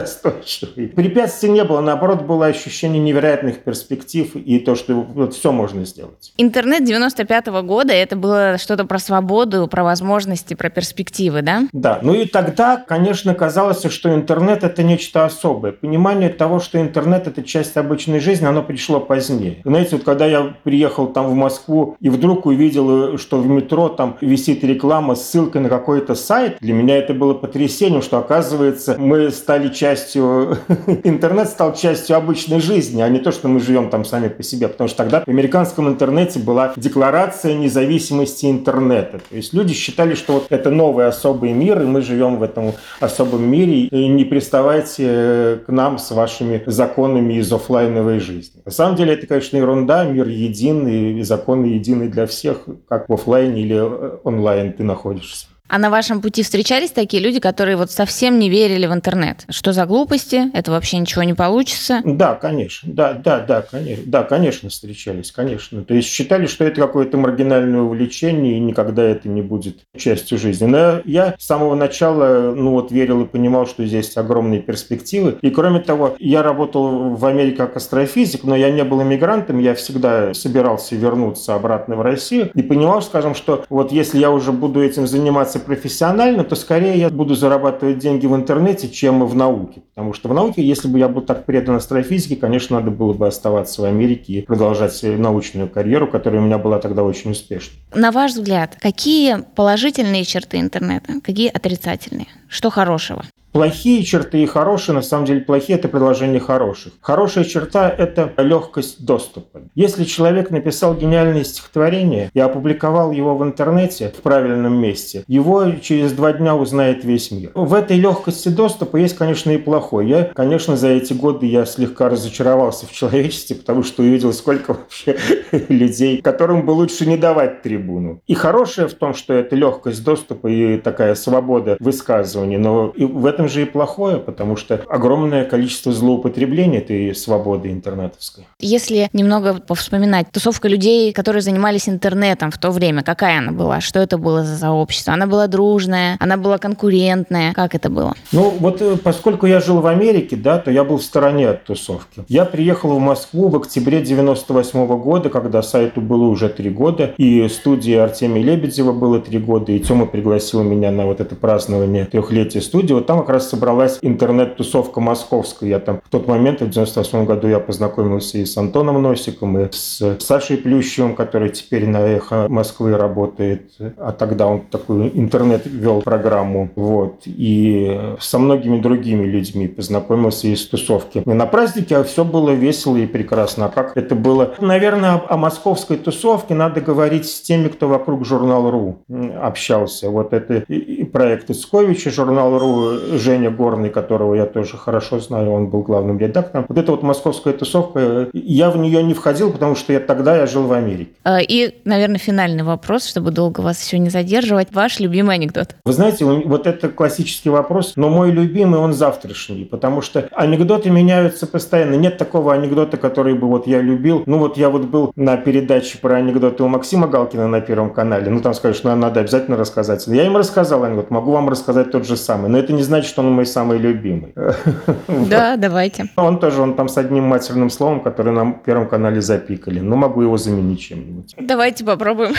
[0.80, 1.10] достойчивый.
[1.10, 6.32] Препятствий не было, наоборот, было ощущение невероятных перспектив и то, что вот все можно сделать.
[6.36, 11.62] Интернет 95 -го года– это было что-то про свободу, про возможности, про перспективы, да?
[11.72, 11.98] Да.
[12.02, 15.72] Ну и тогда, конечно, казалось, что интернет– это нечто особое.
[15.72, 19.60] Понимание того, что интернет– это часть обычной жизни, оно пришло позднее.
[19.64, 24.16] Знаете, вот когда я приехал там в Москву и вдруг увидел, что в метро там
[24.20, 29.30] висит реклама с ссылкой на какой-то сайт, для меня это было потрясением, что, оказывается, мы
[29.30, 30.58] стали частью
[31.04, 34.68] интернет стал частью обычной жизни, а не то, что мы живем там сами по себе.
[34.68, 39.20] Потому что тогда в американском интернете была декларация независимости интернета.
[39.28, 42.72] То есть люди считали, что вот это новый особый мир, и мы живем в этом
[43.00, 48.62] особом мире, и не приставайте э, к нам с вашими законами из офлайновой жизни.
[48.64, 53.12] На самом деле это, конечно, ерунда, мир единый, и законы едины для всех, как в
[53.12, 55.46] офлайне или э, онлайн ты находишься.
[55.72, 59.44] А на вашем пути встречались такие люди, которые вот совсем не верили в интернет?
[59.50, 60.50] Что за глупости?
[60.52, 62.00] Это вообще ничего не получится?
[62.04, 62.92] Да, конечно.
[62.92, 64.02] Да, да, да, конечно.
[64.04, 65.84] Да, конечно, встречались, конечно.
[65.84, 70.66] То есть считали, что это какое-то маргинальное увлечение, и никогда это не будет частью жизни.
[70.66, 75.38] Но я с самого начала, ну вот, верил и понимал, что здесь огромные перспективы.
[75.40, 79.76] И кроме того, я работал в Америке как астрофизик, но я не был иммигрантом, я
[79.76, 84.82] всегда собирался вернуться обратно в Россию и понимал, скажем, что вот если я уже буду
[84.82, 89.82] этим заниматься профессионально, то скорее я буду зарабатывать деньги в интернете, чем в науке.
[89.94, 93.26] Потому что в науке, если бы я был так предан астрофизике, конечно, надо было бы
[93.26, 97.76] оставаться в Америке и продолжать научную карьеру, которая у меня была тогда очень успешной.
[97.94, 102.26] На ваш взгляд, какие положительные черты интернета, какие отрицательные?
[102.48, 103.24] Что хорошего?
[103.52, 106.92] Плохие черты и хорошие, на самом деле плохие– это предложения хороших.
[107.00, 109.62] Хорошая черта– это легкость доступа.
[109.74, 116.12] Если человек написал гениальное стихотворение и опубликовал его в интернете в правильном месте, его через
[116.12, 117.50] два дня узнает весь мир.
[117.54, 120.06] В этой легкости доступа есть, конечно, и плохой.
[120.06, 125.18] Я, конечно, за эти годы я слегка разочаровался в человечестве, потому что увидел, сколько вообще
[125.68, 128.20] людей, которым бы лучше не давать трибуну.
[128.28, 133.26] И хорошее в том, что это легкость доступа и такая свобода высказывания, но и в
[133.26, 138.44] этом этом же и плохое, потому что огромное количество злоупотребления этой свободы интернетовской.
[138.58, 143.80] Если немного вспоминать, тусовка людей, которые занимались интернетом в то время, какая она была?
[143.80, 145.14] Что это было за сообщество?
[145.14, 147.52] Она была дружная, она была конкурентная.
[147.54, 148.14] Как это было?
[148.32, 151.64] Ну, вот э, поскольку я жил в Америке, да, то я был в стороне от
[151.64, 152.22] тусовки.
[152.28, 157.14] Я приехал в Москву в октябре 98 -го года, когда сайту было уже три года,
[157.16, 162.04] и студии Артемия Лебедева было три года, и Тёма пригласил меня на вот это празднование
[162.04, 162.92] трехлетия студии.
[162.92, 165.68] Вот там раз собралась интернет-тусовка московская.
[165.68, 169.68] Я там в тот момент, в 98 году, я познакомился и с Антоном Носиком, и
[169.70, 173.72] с Сашей Плющевым, который теперь на «Эхо Москвы» работает.
[173.96, 176.70] А тогда он такой интернет вел программу.
[176.76, 177.22] Вот.
[177.26, 181.22] И со многими другими людьми познакомился из тусовки.
[181.24, 183.66] И на празднике все было весело и прекрасно.
[183.66, 184.54] А как это было?
[184.60, 188.98] Наверное, о московской тусовке надо говорить с теми, кто вокруг журнала «Ру»
[189.40, 190.10] общался.
[190.10, 195.68] Вот это и проект Исковича, журнал «Ру», Женя Горный, которого я тоже хорошо знаю, он
[195.68, 196.66] был главным редактором.
[196.68, 200.46] Вот эта вот московская тусовка, я в нее не входил, потому что я тогда я
[200.46, 201.10] жил в Америке.
[201.24, 204.68] А, и, наверное, финальный вопрос, чтобы долго вас еще не задерживать.
[204.72, 205.76] Ваш любимый анекдот?
[205.84, 211.46] Вы знаете, вот это классический вопрос, но мой любимый, он завтрашний, потому что анекдоты меняются
[211.46, 211.94] постоянно.
[211.94, 214.22] Нет такого анекдота, который бы вот я любил.
[214.26, 218.30] Ну вот я вот был на передаче про анекдоты у Максима Галкина на Первом канале.
[218.30, 220.06] Ну там скажешь, ну надо обязательно рассказать.
[220.06, 222.50] Я им рассказал анекдот, могу вам рассказать тот же самый.
[222.50, 224.34] Но это не значит, что он мой самый любимый.
[225.28, 226.08] Да, давайте.
[226.16, 229.80] Он тоже, он там с одним матерным словом, который на Первом канале запикали.
[229.80, 231.34] Ну могу его заменить чем-нибудь.
[231.38, 232.34] Давайте попробуем.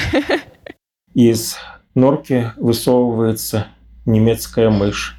[1.14, 1.58] Из
[1.96, 3.68] норки высовывается
[4.06, 5.18] немецкая мышь.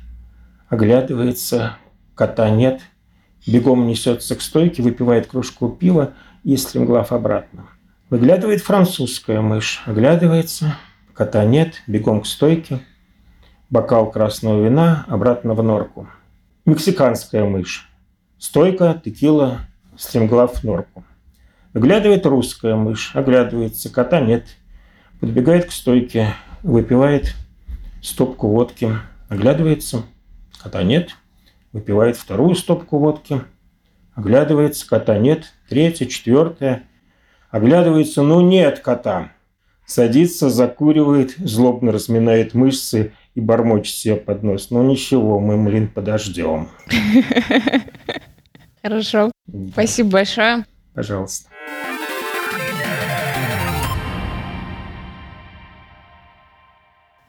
[0.68, 1.76] Оглядывается,
[2.14, 2.80] кота нет.
[3.46, 7.66] Бегом несется к стойке, выпивает кружку пива и стремглав обратно.
[8.10, 9.82] Выглядывает французская мышь.
[9.86, 10.76] Оглядывается,
[11.14, 12.80] кота нет, бегом к стойке.
[13.72, 16.06] Бокал красного вина, обратно в норку.
[16.66, 17.88] Мексиканская мышь.
[18.36, 19.60] Стойка, текила,
[19.96, 21.04] стремглав в норку.
[21.72, 24.44] Выглядывает русская мышь, оглядывается, кота нет.
[25.20, 27.34] Подбегает к стойке, выпивает
[28.02, 28.90] стопку водки,
[29.30, 30.02] оглядывается,
[30.62, 31.16] кота нет.
[31.72, 33.40] Выпивает вторую стопку водки,
[34.14, 35.54] оглядывается, кота нет.
[35.70, 36.82] Третья, четвертая,
[37.50, 39.32] оглядывается, ну нет кота.
[39.86, 44.70] Садится, закуривает, злобно разминает мышцы и бормочет себе под нос.
[44.70, 46.68] Ну ничего, мы, блин, подождем.
[48.82, 49.30] Хорошо.
[49.72, 50.64] Спасибо большое.
[50.94, 51.48] Пожалуйста.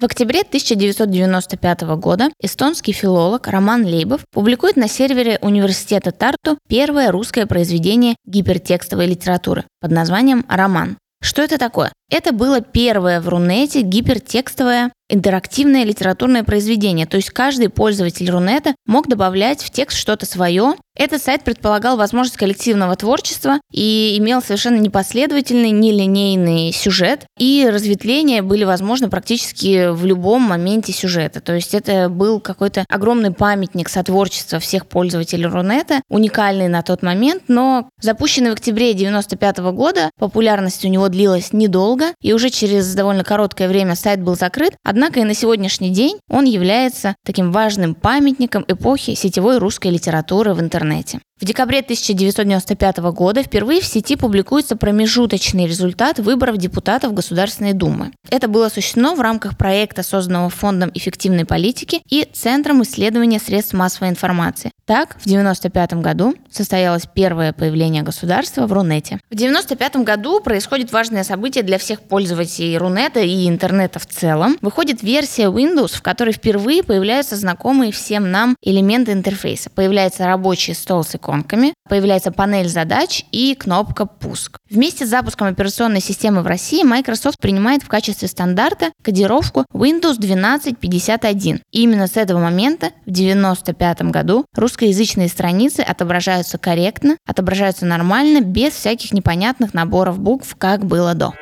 [0.04, 7.46] В октябре 1995 года эстонский филолог Роман Лейбов публикует на сервере Университета Тарту первое русское
[7.46, 10.98] произведение гипертекстовой литературы под названием «Роман».
[11.22, 11.94] Что это такое?
[12.14, 19.08] Это было первое в Рунете гипертекстовое интерактивное литературное произведение, то есть каждый пользователь Рунета мог
[19.08, 20.74] добавлять в текст что-то свое.
[20.96, 28.64] Этот сайт предполагал возможность коллективного творчества и имел совершенно непоследовательный, нелинейный сюжет, и разветвления были
[28.64, 31.42] возможны практически в любом моменте сюжета.
[31.42, 37.44] То есть это был какой-то огромный памятник сотворчества всех пользователей Рунета, уникальный на тот момент,
[37.48, 43.24] но запущенный в октябре 1995 года, популярность у него длилась недолго, и уже через довольно
[43.24, 48.66] короткое время сайт был закрыт, Однако и на сегодняшний день он является таким важным памятником
[48.68, 51.20] эпохи сетевой русской литературы в интернете.
[51.44, 58.14] В декабре 1995 года впервые в сети публикуется промежуточный результат выборов депутатов Государственной Думы.
[58.30, 64.08] Это было осуществлено в рамках проекта, созданного Фондом эффективной политики и Центром исследования средств массовой
[64.08, 64.72] информации.
[64.86, 69.20] Так, в 1995 году состоялось первое появление государства в Рунете.
[69.30, 74.58] В 1995 году происходит важное событие для всех пользователей Рунета и интернета в целом.
[74.62, 79.70] Выходит версия Windows, в которой впервые появляются знакомые всем нам элементы интерфейса.
[79.70, 84.58] Появляется рабочий стол с иконками, появляется панель задач и кнопка «Пуск».
[84.70, 91.62] Вместе с запуском операционной системы в России Microsoft принимает в качестве стандарта кодировку Windows 1251.
[91.72, 98.74] И именно с этого момента, в 1995 году, русскоязычные страницы отображаются корректно, отображаются нормально, без
[98.74, 101.34] всяких непонятных наборов букв, как было до.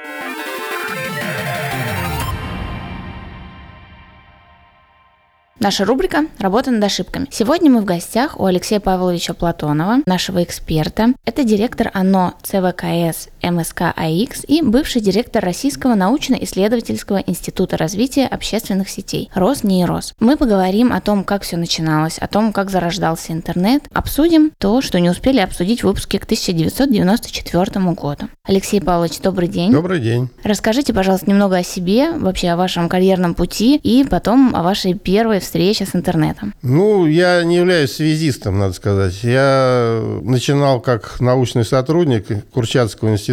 [5.64, 7.28] Наша рубрика «Работа над ошибками».
[7.30, 11.14] Сегодня мы в гостях у Алексея Павловича Платонова, нашего эксперта.
[11.24, 19.30] Это директор ОНО ЦВКС МСК АИКС и бывший директор Российского научно-исследовательского института развития общественных сетей
[19.34, 20.14] Роснейрос.
[20.20, 25.00] Мы поговорим о том, как все начиналось, о том, как зарождался интернет, обсудим то, что
[25.00, 28.30] не успели обсудить в выпуске к 1994 году.
[28.46, 29.72] Алексей Павлович, добрый день.
[29.72, 30.30] Добрый день.
[30.44, 35.40] Расскажите, пожалуйста, немного о себе, вообще о вашем карьерном пути и потом о вашей первой
[35.40, 36.54] встрече с интернетом.
[36.62, 39.24] Ну, я не являюсь связистом, надо сказать.
[39.24, 43.31] Я начинал как научный сотрудник Курчатского института.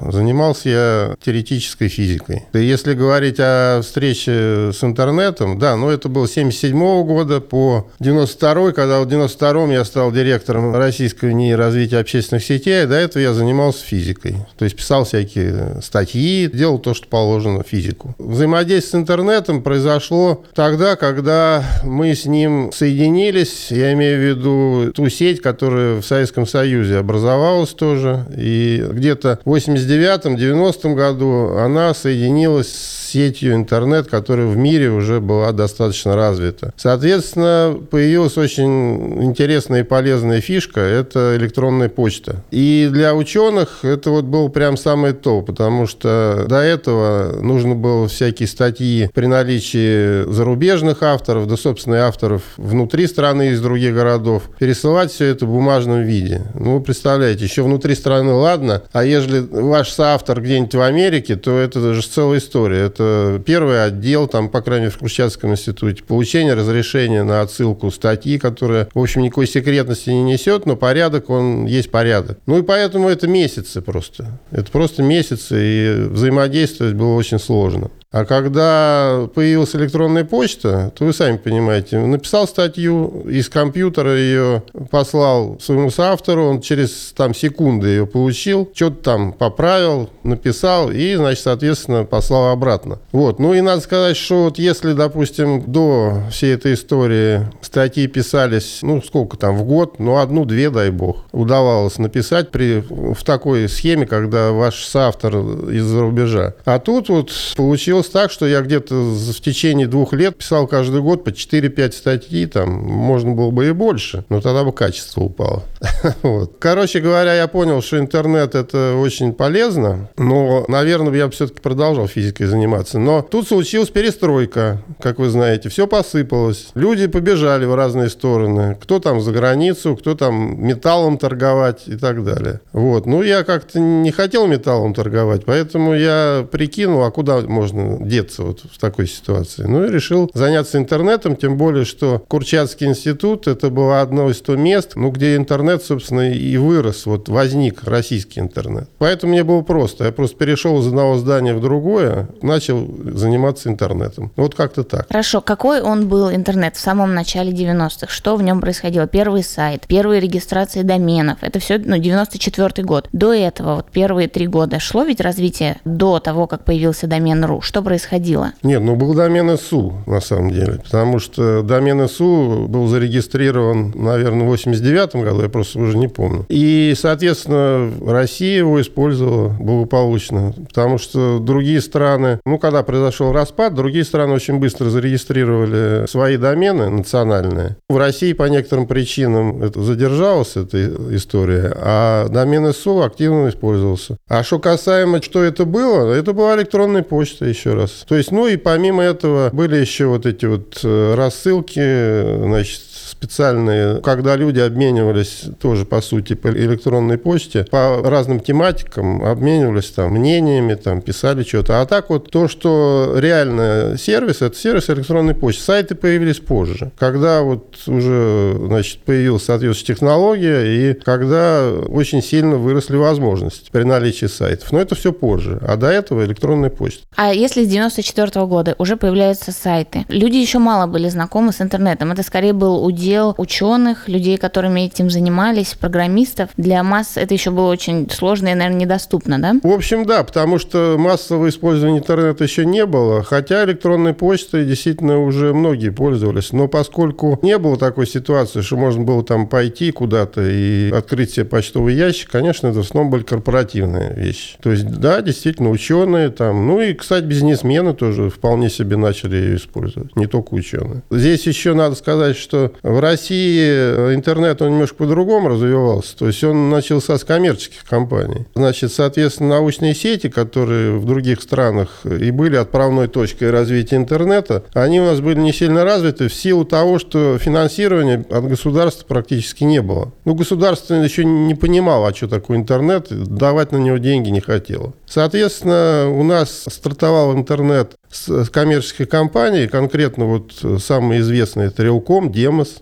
[0.00, 2.44] Занимался я теоретической физикой.
[2.52, 8.72] И если говорить о встрече с интернетом, да, ну это было 77 года по 92
[8.72, 13.32] когда в 92 я стал директором Российской НИИ развития общественных сетей, а до этого я
[13.32, 14.36] занимался физикой.
[14.56, 18.14] То есть писал всякие статьи, делал то, что положено физику.
[18.18, 25.08] Взаимодействие с интернетом произошло тогда, когда мы с ним соединились, я имею в виду ту
[25.08, 32.98] сеть, которая в Советском Союзе образовалась тоже, и где-то в 89-90 году она соединилась с
[33.08, 36.72] сетью интернет, которая в мире уже была достаточно развита.
[36.76, 42.36] Соответственно, появилась очень интересная и полезная фишка– это электронная почта.
[42.50, 48.08] И для ученых это вот был прям самое то, потому что до этого нужно было
[48.08, 54.44] всякие статьи при наличии зарубежных авторов, да, собственно, и авторов внутри страны из других городов,
[54.58, 56.42] пересылать все это в бумажном виде.
[56.54, 61.58] Ну, вы представляете, еще внутри страны ладно, а если ваш соавтор где-нибудь в Америке, то
[61.58, 62.86] это даже целая история.
[62.86, 68.38] Это первый отдел, там, по крайней мере, в Крущатском институте, получение разрешения на отсылку статьи,
[68.38, 72.38] которая, в общем, никакой секретности не несет, но порядок, он есть порядок.
[72.46, 74.38] Ну и поэтому это месяцы просто.
[74.50, 77.90] Это просто месяцы, и взаимодействовать было очень сложно.
[78.10, 85.58] А когда появилась электронная почта, то вы сами понимаете, написал статью, из компьютера ее послал
[85.60, 92.06] своему соавтору, он через там секунды ее получил, что-то там поправил, написал и, значит, соответственно,
[92.06, 92.98] послал обратно.
[93.12, 93.38] Вот.
[93.38, 99.02] Ну и надо сказать, что вот если, допустим, до всей этой истории статьи писались, ну,
[99.02, 104.52] сколько там, в год, ну, одну-две, дай бог, удавалось написать при, в такой схеме, когда
[104.52, 105.36] ваш соавтор
[105.70, 106.54] из-за рубежа.
[106.64, 111.00] А тут вот получилось получилось так, что я где-то в течение двух лет писал каждый
[111.00, 115.64] год по 4-5 статей, там можно было бы и больше, но тогда бы качество упало.
[116.22, 116.56] вот.
[116.58, 122.06] Короче говоря, я понял, что интернет это очень полезно, но, наверное, я бы все-таки продолжал
[122.08, 122.98] физикой заниматься.
[122.98, 126.68] Но тут случилась перестройка, как вы знаете, все посыпалось.
[126.74, 128.76] Люди побежали в разные стороны.
[128.80, 132.60] Кто там за границу, кто там металлом торговать и так далее.
[132.72, 133.06] Вот.
[133.06, 138.60] Ну, я как-то не хотел металлом торговать, поэтому я прикинул, а куда можно деться вот
[138.70, 139.64] в такой ситуации.
[139.64, 144.56] Ну и решил заняться интернетом, тем более, что Курчатский институт, это было одно из то
[144.56, 148.88] мест, ну, где интернет, собственно, и вырос, вот возник российский интернет.
[148.98, 150.04] Поэтому мне было просто.
[150.04, 154.32] Я просто перешел из одного здания в другое, начал заниматься интернетом.
[154.36, 155.06] Вот как-то так.
[155.08, 155.40] Хорошо.
[155.40, 158.08] Какой он был интернет в самом начале 90-х?
[158.08, 159.06] Что в нем происходило?
[159.06, 161.38] Первый сайт, первые регистрации доменов.
[161.40, 163.08] Это все, ну, 94 год.
[163.12, 167.60] До этого, вот первые три года, шло ведь развитие до того, как появился домен .ру?
[167.60, 168.52] Что что происходило?
[168.64, 174.44] Нет, ну был домен СУ, на самом деле, потому что домен СУ был зарегистрирован, наверное,
[174.44, 176.44] в 89 году, я просто уже не помню.
[176.48, 184.04] И, соответственно, Россия его использовала благополучно, потому что другие страны, ну, когда произошел распад, другие
[184.04, 187.76] страны очень быстро зарегистрировали свои домены национальные.
[187.88, 194.16] В России по некоторым причинам это задержалась, эта история, а домен СУ активно использовался.
[194.28, 198.04] А что касаемо, что это было, это была электронная почта еще еще раз.
[198.08, 204.00] То есть, ну и помимо этого были еще вот эти вот э, рассылки, значит, специальные,
[204.00, 210.74] когда люди обменивались тоже, по сути, по электронной почте, по разным тематикам, обменивались там мнениями,
[210.74, 211.80] там писали что-то.
[211.80, 215.62] А так вот то, что реально сервис, это сервис электронной почты.
[215.62, 222.96] Сайты появились позже, когда вот уже, значит, появилась соответствующая технология и когда очень сильно выросли
[222.96, 224.72] возможности при наличии сайтов.
[224.72, 225.58] Но это все позже.
[225.66, 227.04] А до этого электронная почта.
[227.16, 231.60] А если с 94 -го года уже появляются сайты, люди еще мало были знакомы с
[231.60, 232.12] интернетом.
[232.12, 236.50] Это скорее был дел ученых, людей, которыми этим занимались, программистов.
[236.56, 239.54] Для масс это еще было очень сложно и, наверное, недоступно, да?
[239.62, 245.20] В общем, да, потому что массового использования интернета еще не было, хотя электронной почтой действительно
[245.20, 246.52] уже многие пользовались.
[246.52, 251.44] Но поскольку не было такой ситуации, что можно было там пойти куда-то и открыть себе
[251.44, 254.56] почтовый ящик, конечно, это в основном были корпоративные вещи.
[254.60, 259.56] То есть, да, действительно, ученые там, ну и, кстати, бизнесмены тоже вполне себе начали ее
[259.56, 261.02] использовать, не только ученые.
[261.10, 266.16] Здесь еще надо сказать, что В России интернет, он немножко по-другому развивался.
[266.16, 268.46] То есть он начался с коммерческих компаний.
[268.54, 275.02] Значит, соответственно, научные сети, которые в других странах и были отправной точкой развития интернета, они
[275.02, 279.82] у нас были не сильно развиты в силу того, что финансирования от государства практически не
[279.82, 280.10] было.
[280.24, 284.94] Ну, государство еще не понимало, а что такое интернет, давать на него деньги не хотело.
[285.06, 292.32] Соответственно, у нас стартовал интернет с коммерческих компаний, конкретно вот самый известный это Релком,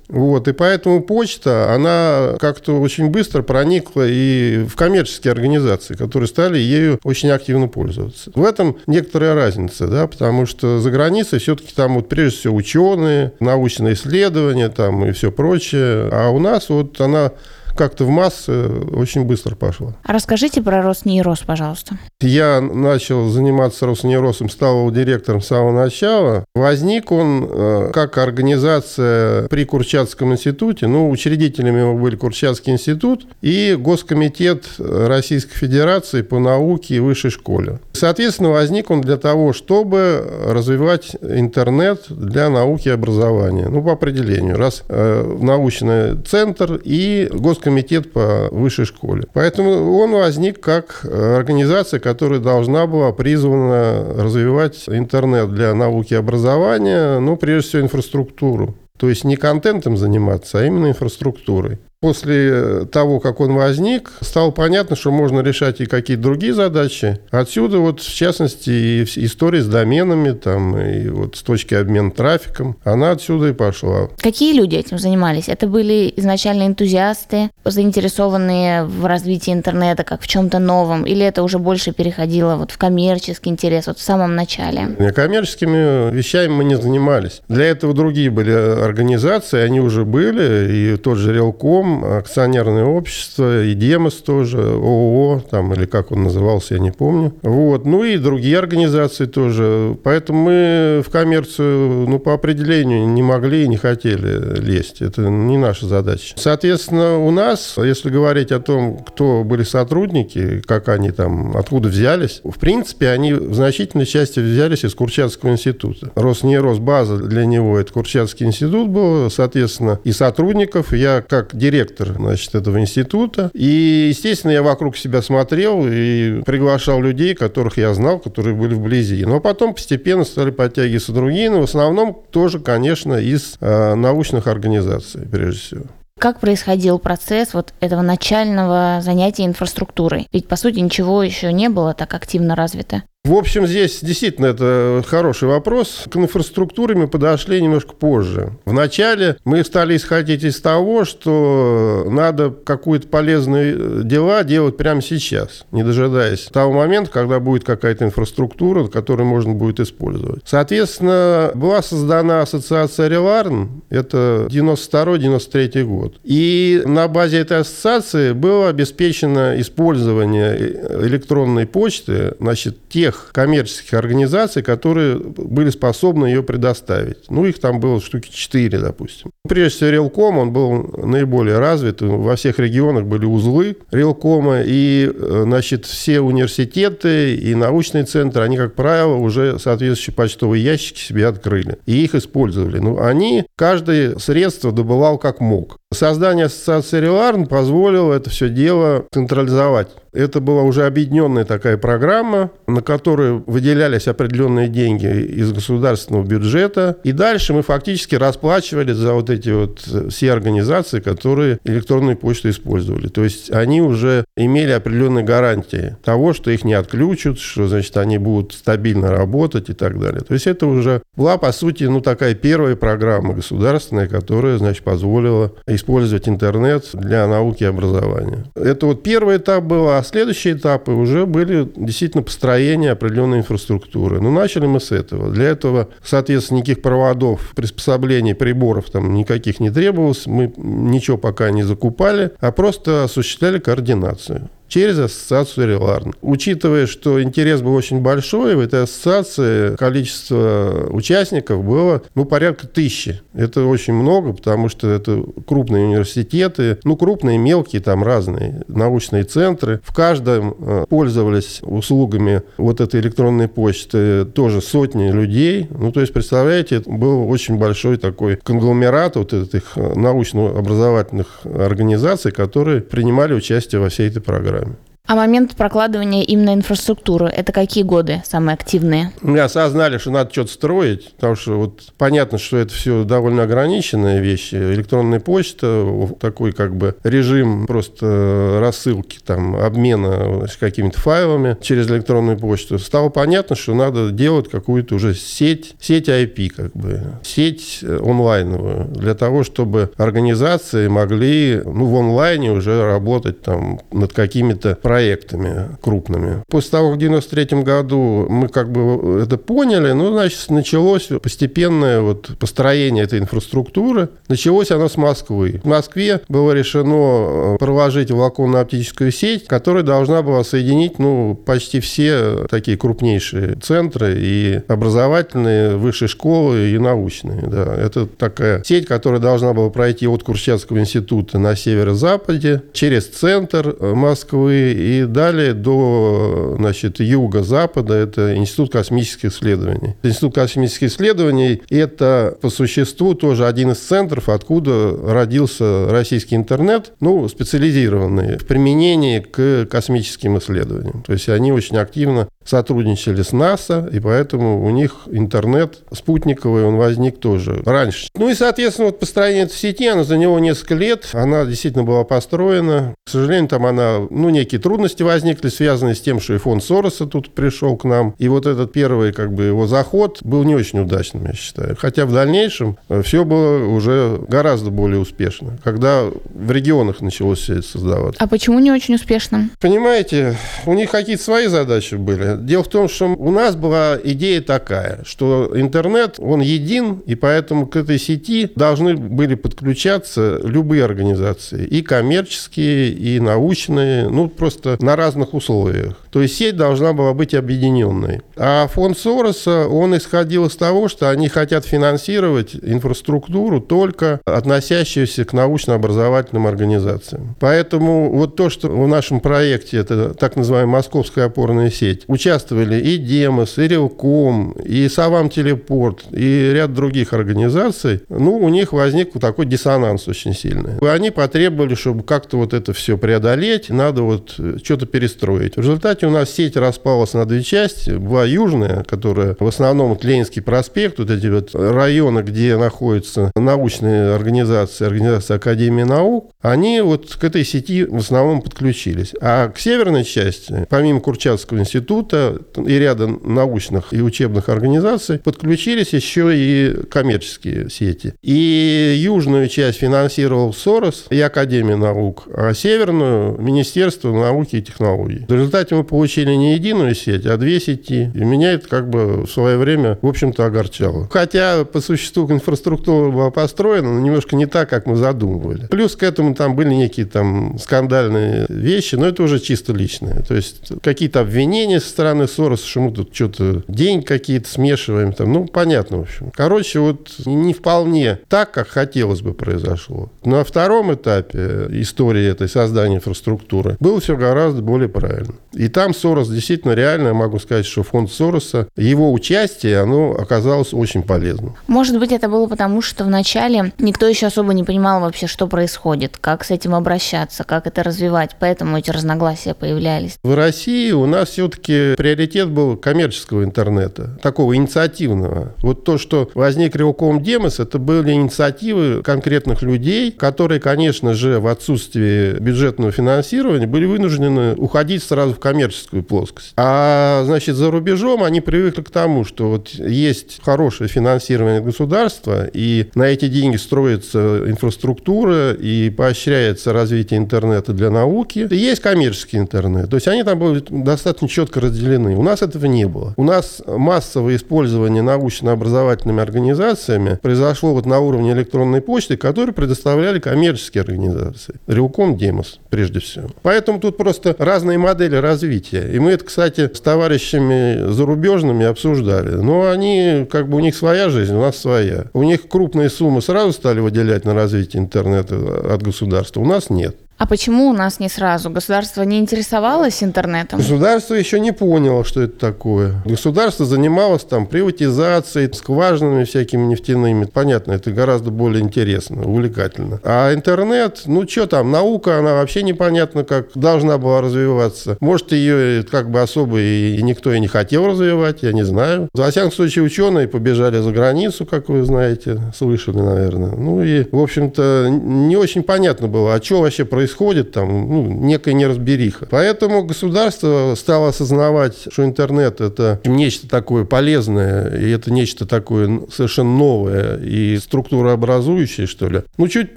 [0.09, 6.59] Вот, и поэтому почта, она как-то очень быстро проникла и в коммерческие организации, которые стали
[6.59, 8.31] ею очень активно пользоваться.
[8.35, 13.33] В этом некоторая разница, да, потому что за границей все-таки там вот прежде всего ученые,
[13.41, 17.33] научные исследования там и все прочее, а у нас вот она
[17.77, 19.95] как-то в массы очень быстро пошло.
[20.03, 21.99] А расскажите про Роснейрос, пожалуйста.
[22.21, 26.45] Я начал заниматься Роснейросом, стал его директором с самого начала.
[26.55, 30.87] Возник он э, как организация при Курчатском институте.
[30.87, 37.81] Ну, учредителями его были Курчатский институт и Госкомитет Российской Федерации по науке и высшей школе.
[37.97, 43.69] Соответственно, возник он для того, чтобы развивать интернет для науки и образования.
[43.69, 44.57] Ну, по определению.
[44.57, 49.25] Раз э, научный центр и Госкомитет комитет по высшей школе.
[49.33, 57.19] Поэтому он возник как организация, которая должна была призвана развивать интернет для науки и образования,
[57.19, 58.75] ну, прежде всего, инфраструктуру.
[58.99, 61.79] То есть не контентом заниматься, а именно инфраструктурой.
[62.07, 67.19] После того, как он возник, стало понятно, что можно решать и какие-то другие задачи.
[67.33, 72.77] Отсюда вот, в частности, и история с доменами, там, и вот с точки обмена трафиком,
[72.85, 74.09] она отсюда и пошла.
[74.19, 75.49] Какие люди этим занимались?
[75.49, 81.59] Это были изначально энтузиасты, заинтересованные в развитии интернета как в чем-то новом, или это уже
[81.59, 84.91] больше переходило вот в коммерческий интерес вот в самом начале?
[85.13, 87.43] Коммерческими вещами мы не занимались.
[87.49, 93.75] Для этого другие были организации, они уже были, и тот же Релком, Акционерное общество, и
[93.75, 97.35] Демос тоже, ООО, там, или как он назывался, я не помню.
[97.43, 97.85] Вот.
[97.85, 99.97] Ну и другие организации тоже.
[100.03, 105.03] Поэтому мы в коммерцию, ну, по определению не могли и не хотели лезть.
[105.03, 106.35] Это не наша задача.
[106.37, 112.41] Соответственно, у нас, если говорить о том, кто были сотрудники, как они там, откуда взялись,
[112.45, 116.11] в принципе, они в значительной части взялись из Курчатского института.
[116.15, 120.93] Роснерос, база для него, это Курчатский институт был, соответственно, и сотрудников.
[120.93, 123.51] Я как директор директор значит, этого института.
[123.53, 129.25] И, естественно, я вокруг себя смотрел и приглашал людей, которых я знал, которые были вблизи.
[129.25, 135.23] Но потом постепенно стали подтягиваться другие, но в основном тоже, конечно, из э, научных организаций,
[135.31, 135.85] прежде всего.
[136.19, 140.29] Как происходил процесс вот этого начального занятия инфраструктурой?
[140.33, 143.03] Ведь, по сути, ничего еще не было так активно развито.
[143.27, 146.05] В общем, здесь действительно это хороший вопрос.
[146.09, 148.53] К инфраструктуре мы подошли немножко позже.
[148.65, 155.83] Вначале мы стали исходить из того, что надо какие-то полезные дела делать прямо сейчас, не
[155.83, 160.43] дожидаясь того момента, когда будет какая-то инфраструктура, которую можно будет использовать.
[160.47, 166.21] Соответственно, была создана ассоциация Реларн, это 92-93 год.
[166.23, 170.57] И на базе этой ассоциации было обеспечено использование
[171.03, 177.29] электронной почты, значит, тех тех коммерческих организаций, которые были способны ее предоставить.
[177.29, 179.31] Ну, их там было штуки 4, допустим.
[179.49, 182.03] Прежде всего, Релком, он был наиболее развит.
[182.03, 188.57] Во всех регионах были узлы Релкома, и, э, значит, все университеты и научные центры, они,
[188.57, 191.79] как правило, уже соответствующие почтовые ящики себе открыли.
[191.87, 192.79] И их использовали.
[192.79, 195.79] Ну, они каждое средство добывал как мог.
[195.93, 199.89] Создание ассоциации Реларн позволило это все дело централизовать.
[200.17, 206.97] Это была уже объединенная такая программа, на которую выделялись определенные деньги из государственного бюджета.
[207.05, 213.09] И дальше мы фактически расплачивались за вот эти вот все организации, которые электронную почту использовали.
[213.09, 218.17] То есть они уже имели определенные гарантии того, что их не отключат, что, значит, они
[218.17, 220.23] будут стабильно работать и так далее.
[220.23, 225.53] То есть это уже была, по сути, ну, такая первая программа государственная, которая, значит, позволила
[225.77, 228.45] использовать интернет для науки и образования.
[228.55, 234.21] Это вот первый этап был, а следующие этапы уже были действительно построение определенной инфраструктуры.
[234.21, 235.31] Но начали мы с этого.
[235.31, 240.27] Для этого, соответственно, никаких проводов, приспособлений, приборов там никаких не требовалось.
[240.27, 244.51] Мы ничего пока не закупали, а просто осуществляли координацию.
[244.69, 246.15] Через ассоциацию Реларн.
[246.23, 253.21] Учитывая, что интерес был очень большой, в этой ассоциации количество участников было ну, порядка тысячи.
[253.35, 259.81] Это очень много, потому что это крупные университеты, ну, крупные, мелкие, там разные научные центры.
[259.85, 265.69] В каждом э, пользовались услугами вот этой электронной почты тоже сотни людей.
[265.71, 272.33] Ну, то есть, представляете, это был очень большой такой конгломерат вот этих э, научно-образовательных организаций,
[272.33, 274.56] которые принимали участие во всей этой программе.
[274.57, 274.77] вторым.
[275.07, 279.13] А момент прокладывания именно инфраструктуры, это какие годы самые активные?
[279.21, 284.21] Мы осознали, что надо что-то строить, потому что вот понятно, что это все довольно ограниченные
[284.21, 284.57] вещи.
[284.57, 285.87] Электронная почта,
[286.19, 292.79] такой как бы режим просто рассылки, там, обмена какими-то файлами через электронную почту.
[292.81, 299.15] Стало понятно, что надо делать какую-то уже сеть, сеть IP, как бы, сеть онлайновую, для
[299.15, 306.43] того, чтобы организации могли ну, в онлайне уже работать там над какими-то проектами проектами крупными.
[306.49, 312.01] После того, как в 93 году мы как бы это поняли, ну, значит, началось постепенное
[312.01, 314.09] вот построение этой инфраструктуры.
[314.29, 315.61] Началось оно с Москвы.
[315.63, 322.47] В Москве было решено э, проложить волоконно-оптическую сеть, которая должна была соединить, ну, почти все
[322.49, 327.43] такие крупнейшие центры и образовательные, высшие школы и научные.
[327.43, 327.75] Да.
[327.75, 333.93] Это такая сеть, которая должна была пройти от Курчатского института на северо-западе через центр э,
[333.93, 339.97] Москвы и далее до значит, юга-запада это Институт космических исследований.
[340.05, 347.29] Институт космических исследований– это по существу тоже один из центров, откуда родился российский интернет, ну,
[347.29, 351.03] специализированный в применении к космическим исследованиям.
[351.05, 356.77] То есть они очень активно сотрудничали с НАСА, и поэтому у них интернет спутниковый, он
[356.77, 358.09] возник тоже раньше.
[358.17, 362.05] Ну и, соответственно, вот построение этой сети, она за него несколько лет, она действительно была
[362.05, 362.95] построена.
[363.05, 367.07] К сожалению, там она, ну, некие трудности возникли, связанные с тем, что и фонд Сороса
[367.07, 368.15] тут пришел к нам.
[368.19, 371.77] И вот этот первый, как бы, его заход был не очень удачным, я считаю.
[371.79, 377.55] Хотя в дальнейшем э, все было уже гораздо более успешно, когда в регионах началось все
[377.55, 378.23] это создаваться.
[378.23, 379.51] А почему не очень успешно?
[379.61, 382.36] Понимаете, у них какие-то свои задачи были.
[382.45, 387.67] Дело в том, что у нас была идея такая, что интернет, он един, и поэтому
[387.67, 394.97] к этой сети должны были подключаться любые организации, и коммерческие, и научные, ну, просто на
[394.97, 396.06] разных условиях.
[396.17, 398.23] То есть сеть должна была быть объединенной.
[398.39, 405.35] А фонд Сороса, он исходил из того, что они хотят финансировать инфраструктуру только относящуюся к
[405.35, 407.37] научно-образовательным организациям.
[407.39, 412.97] Поэтому вот то, что в нашем проекте, это так называемая московская опорная сеть, участвовали и
[412.97, 419.45] Демос, и Ревком, и Савам Телепорт, и ряд других организаций, ну, у них возник такой
[419.45, 420.79] диссонанс очень сильный.
[420.81, 425.57] И они потребовали, чтобы как-то вот это все преодолеть, надо вот э, что-то перестроить.
[425.57, 427.91] В результате у нас сеть распалась на две части.
[427.91, 434.15] Была южная, которая в основном вот Ленинский проспект, вот эти вот районы, где находятся научные
[434.15, 439.13] организации, организации Академии наук, они вот к этой сети в основном подключились.
[439.21, 446.31] А к северной части, помимо Курчатского института, и ряда научных и учебных организаций подключились еще
[446.35, 448.15] и коммерческие сети.
[448.23, 455.25] И южную часть финансировал Сорос и Академия наук, а северную– Министерство науки и технологий.
[455.29, 458.11] В результате мы получили не единую сеть, а две сети.
[458.15, 461.09] И меня это как бы в свое время, в общем-то, огорчало.
[461.11, 465.67] Хотя по существу инфраструктура была построена, но немножко не так, как мы задумывали.
[465.67, 470.23] Плюс к этому там были некие там скандальные вещи, но это уже чисто личное.
[470.23, 475.13] То есть какие-то обвинения со стороны Сороса, что мы тут что-то деньги какие-то смешиваем.
[475.13, 476.33] Там, ну, понятно, в общем.
[476.35, 480.11] Короче, вот не вполне так, как хотелось бы произошло.
[480.25, 485.35] На втором этапе истории этой создания инфраструктуры было все гораздо более правильно.
[485.53, 491.03] И там Сорос действительно реально, могу сказать, что фонд Сороса, его участие, оно оказалось очень
[491.03, 491.55] полезным.
[491.67, 496.17] Может быть, это было потому, что вначале никто еще особо не понимал вообще, что происходит,
[496.19, 500.17] как с этим обращаться, как это развивать, поэтому эти разногласия появлялись.
[500.23, 505.53] В России у нас все-таки приоритет был коммерческого интернета, такого инициативного.
[505.59, 511.47] Вот то, что возник Ревком Демос, это были инициативы конкретных людей, которые, конечно же, в
[511.47, 516.53] отсутствии бюджетного финансирования были вынуждены уходить сразу в коммерческий коммерческую плоскость.
[516.57, 522.89] А, значит, за рубежом они привыкли к тому, что вот есть хорошее финансирование государства, и
[522.95, 528.47] на эти деньги строится инфраструктура, и поощряется развитие интернета для науки.
[528.51, 529.91] И есть коммерческий интернет.
[529.91, 532.17] То есть они там были достаточно четко разделены.
[532.17, 533.15] У нас этого не было.
[533.17, 540.83] У нас массовое использование научно-образовательными организациями произошло вот на уровне электронной почты, которые предоставляли коммерческие
[540.83, 541.55] организации.
[541.67, 543.31] Рилком, Демос, прежде всего.
[543.43, 545.56] Поэтому тут просто разные модели развития.
[545.93, 549.31] И мы это, кстати, с товарищами зарубежными обсуждали.
[549.31, 552.07] Но они, как бы у них своя жизнь, у нас своя.
[552.13, 555.37] У них крупные суммы сразу стали выделять на развитие интернета
[555.73, 556.41] от государства.
[556.41, 556.97] У нас нет.
[557.19, 558.51] А почему у нас не сразу?
[558.51, 560.59] Государство не интересовалось интернетом?
[560.59, 563.03] Государство еще не поняло, что это такое.
[563.07, 567.25] Государство занималось там приватизацией, скважинами всякими нефтяными.
[567.25, 569.99] Понятно, это гораздо более интересно, увлекательно.
[570.05, 574.99] А интернет, ну что там, наука, она вообще непонятно, как должна была развиваться.
[575.01, 579.09] Может, ее как бы особо и никто и не хотел развивать, я не знаю.
[579.15, 583.53] Во всяком случае, ученые побежали за границу, как вы знаете, слышали, наверное.
[583.53, 588.03] Ну и, в общем-то, не очень понятно было, а что вообще происходит происходит, там ну,
[588.11, 589.29] некая неразбериха.
[589.31, 596.57] Поэтому государство стало осознавать, что интернет– это нечто такое полезное, и это нечто такое совершенно
[596.57, 599.23] новое и структурообразующее, что ли.
[599.39, 599.77] Ну, чуть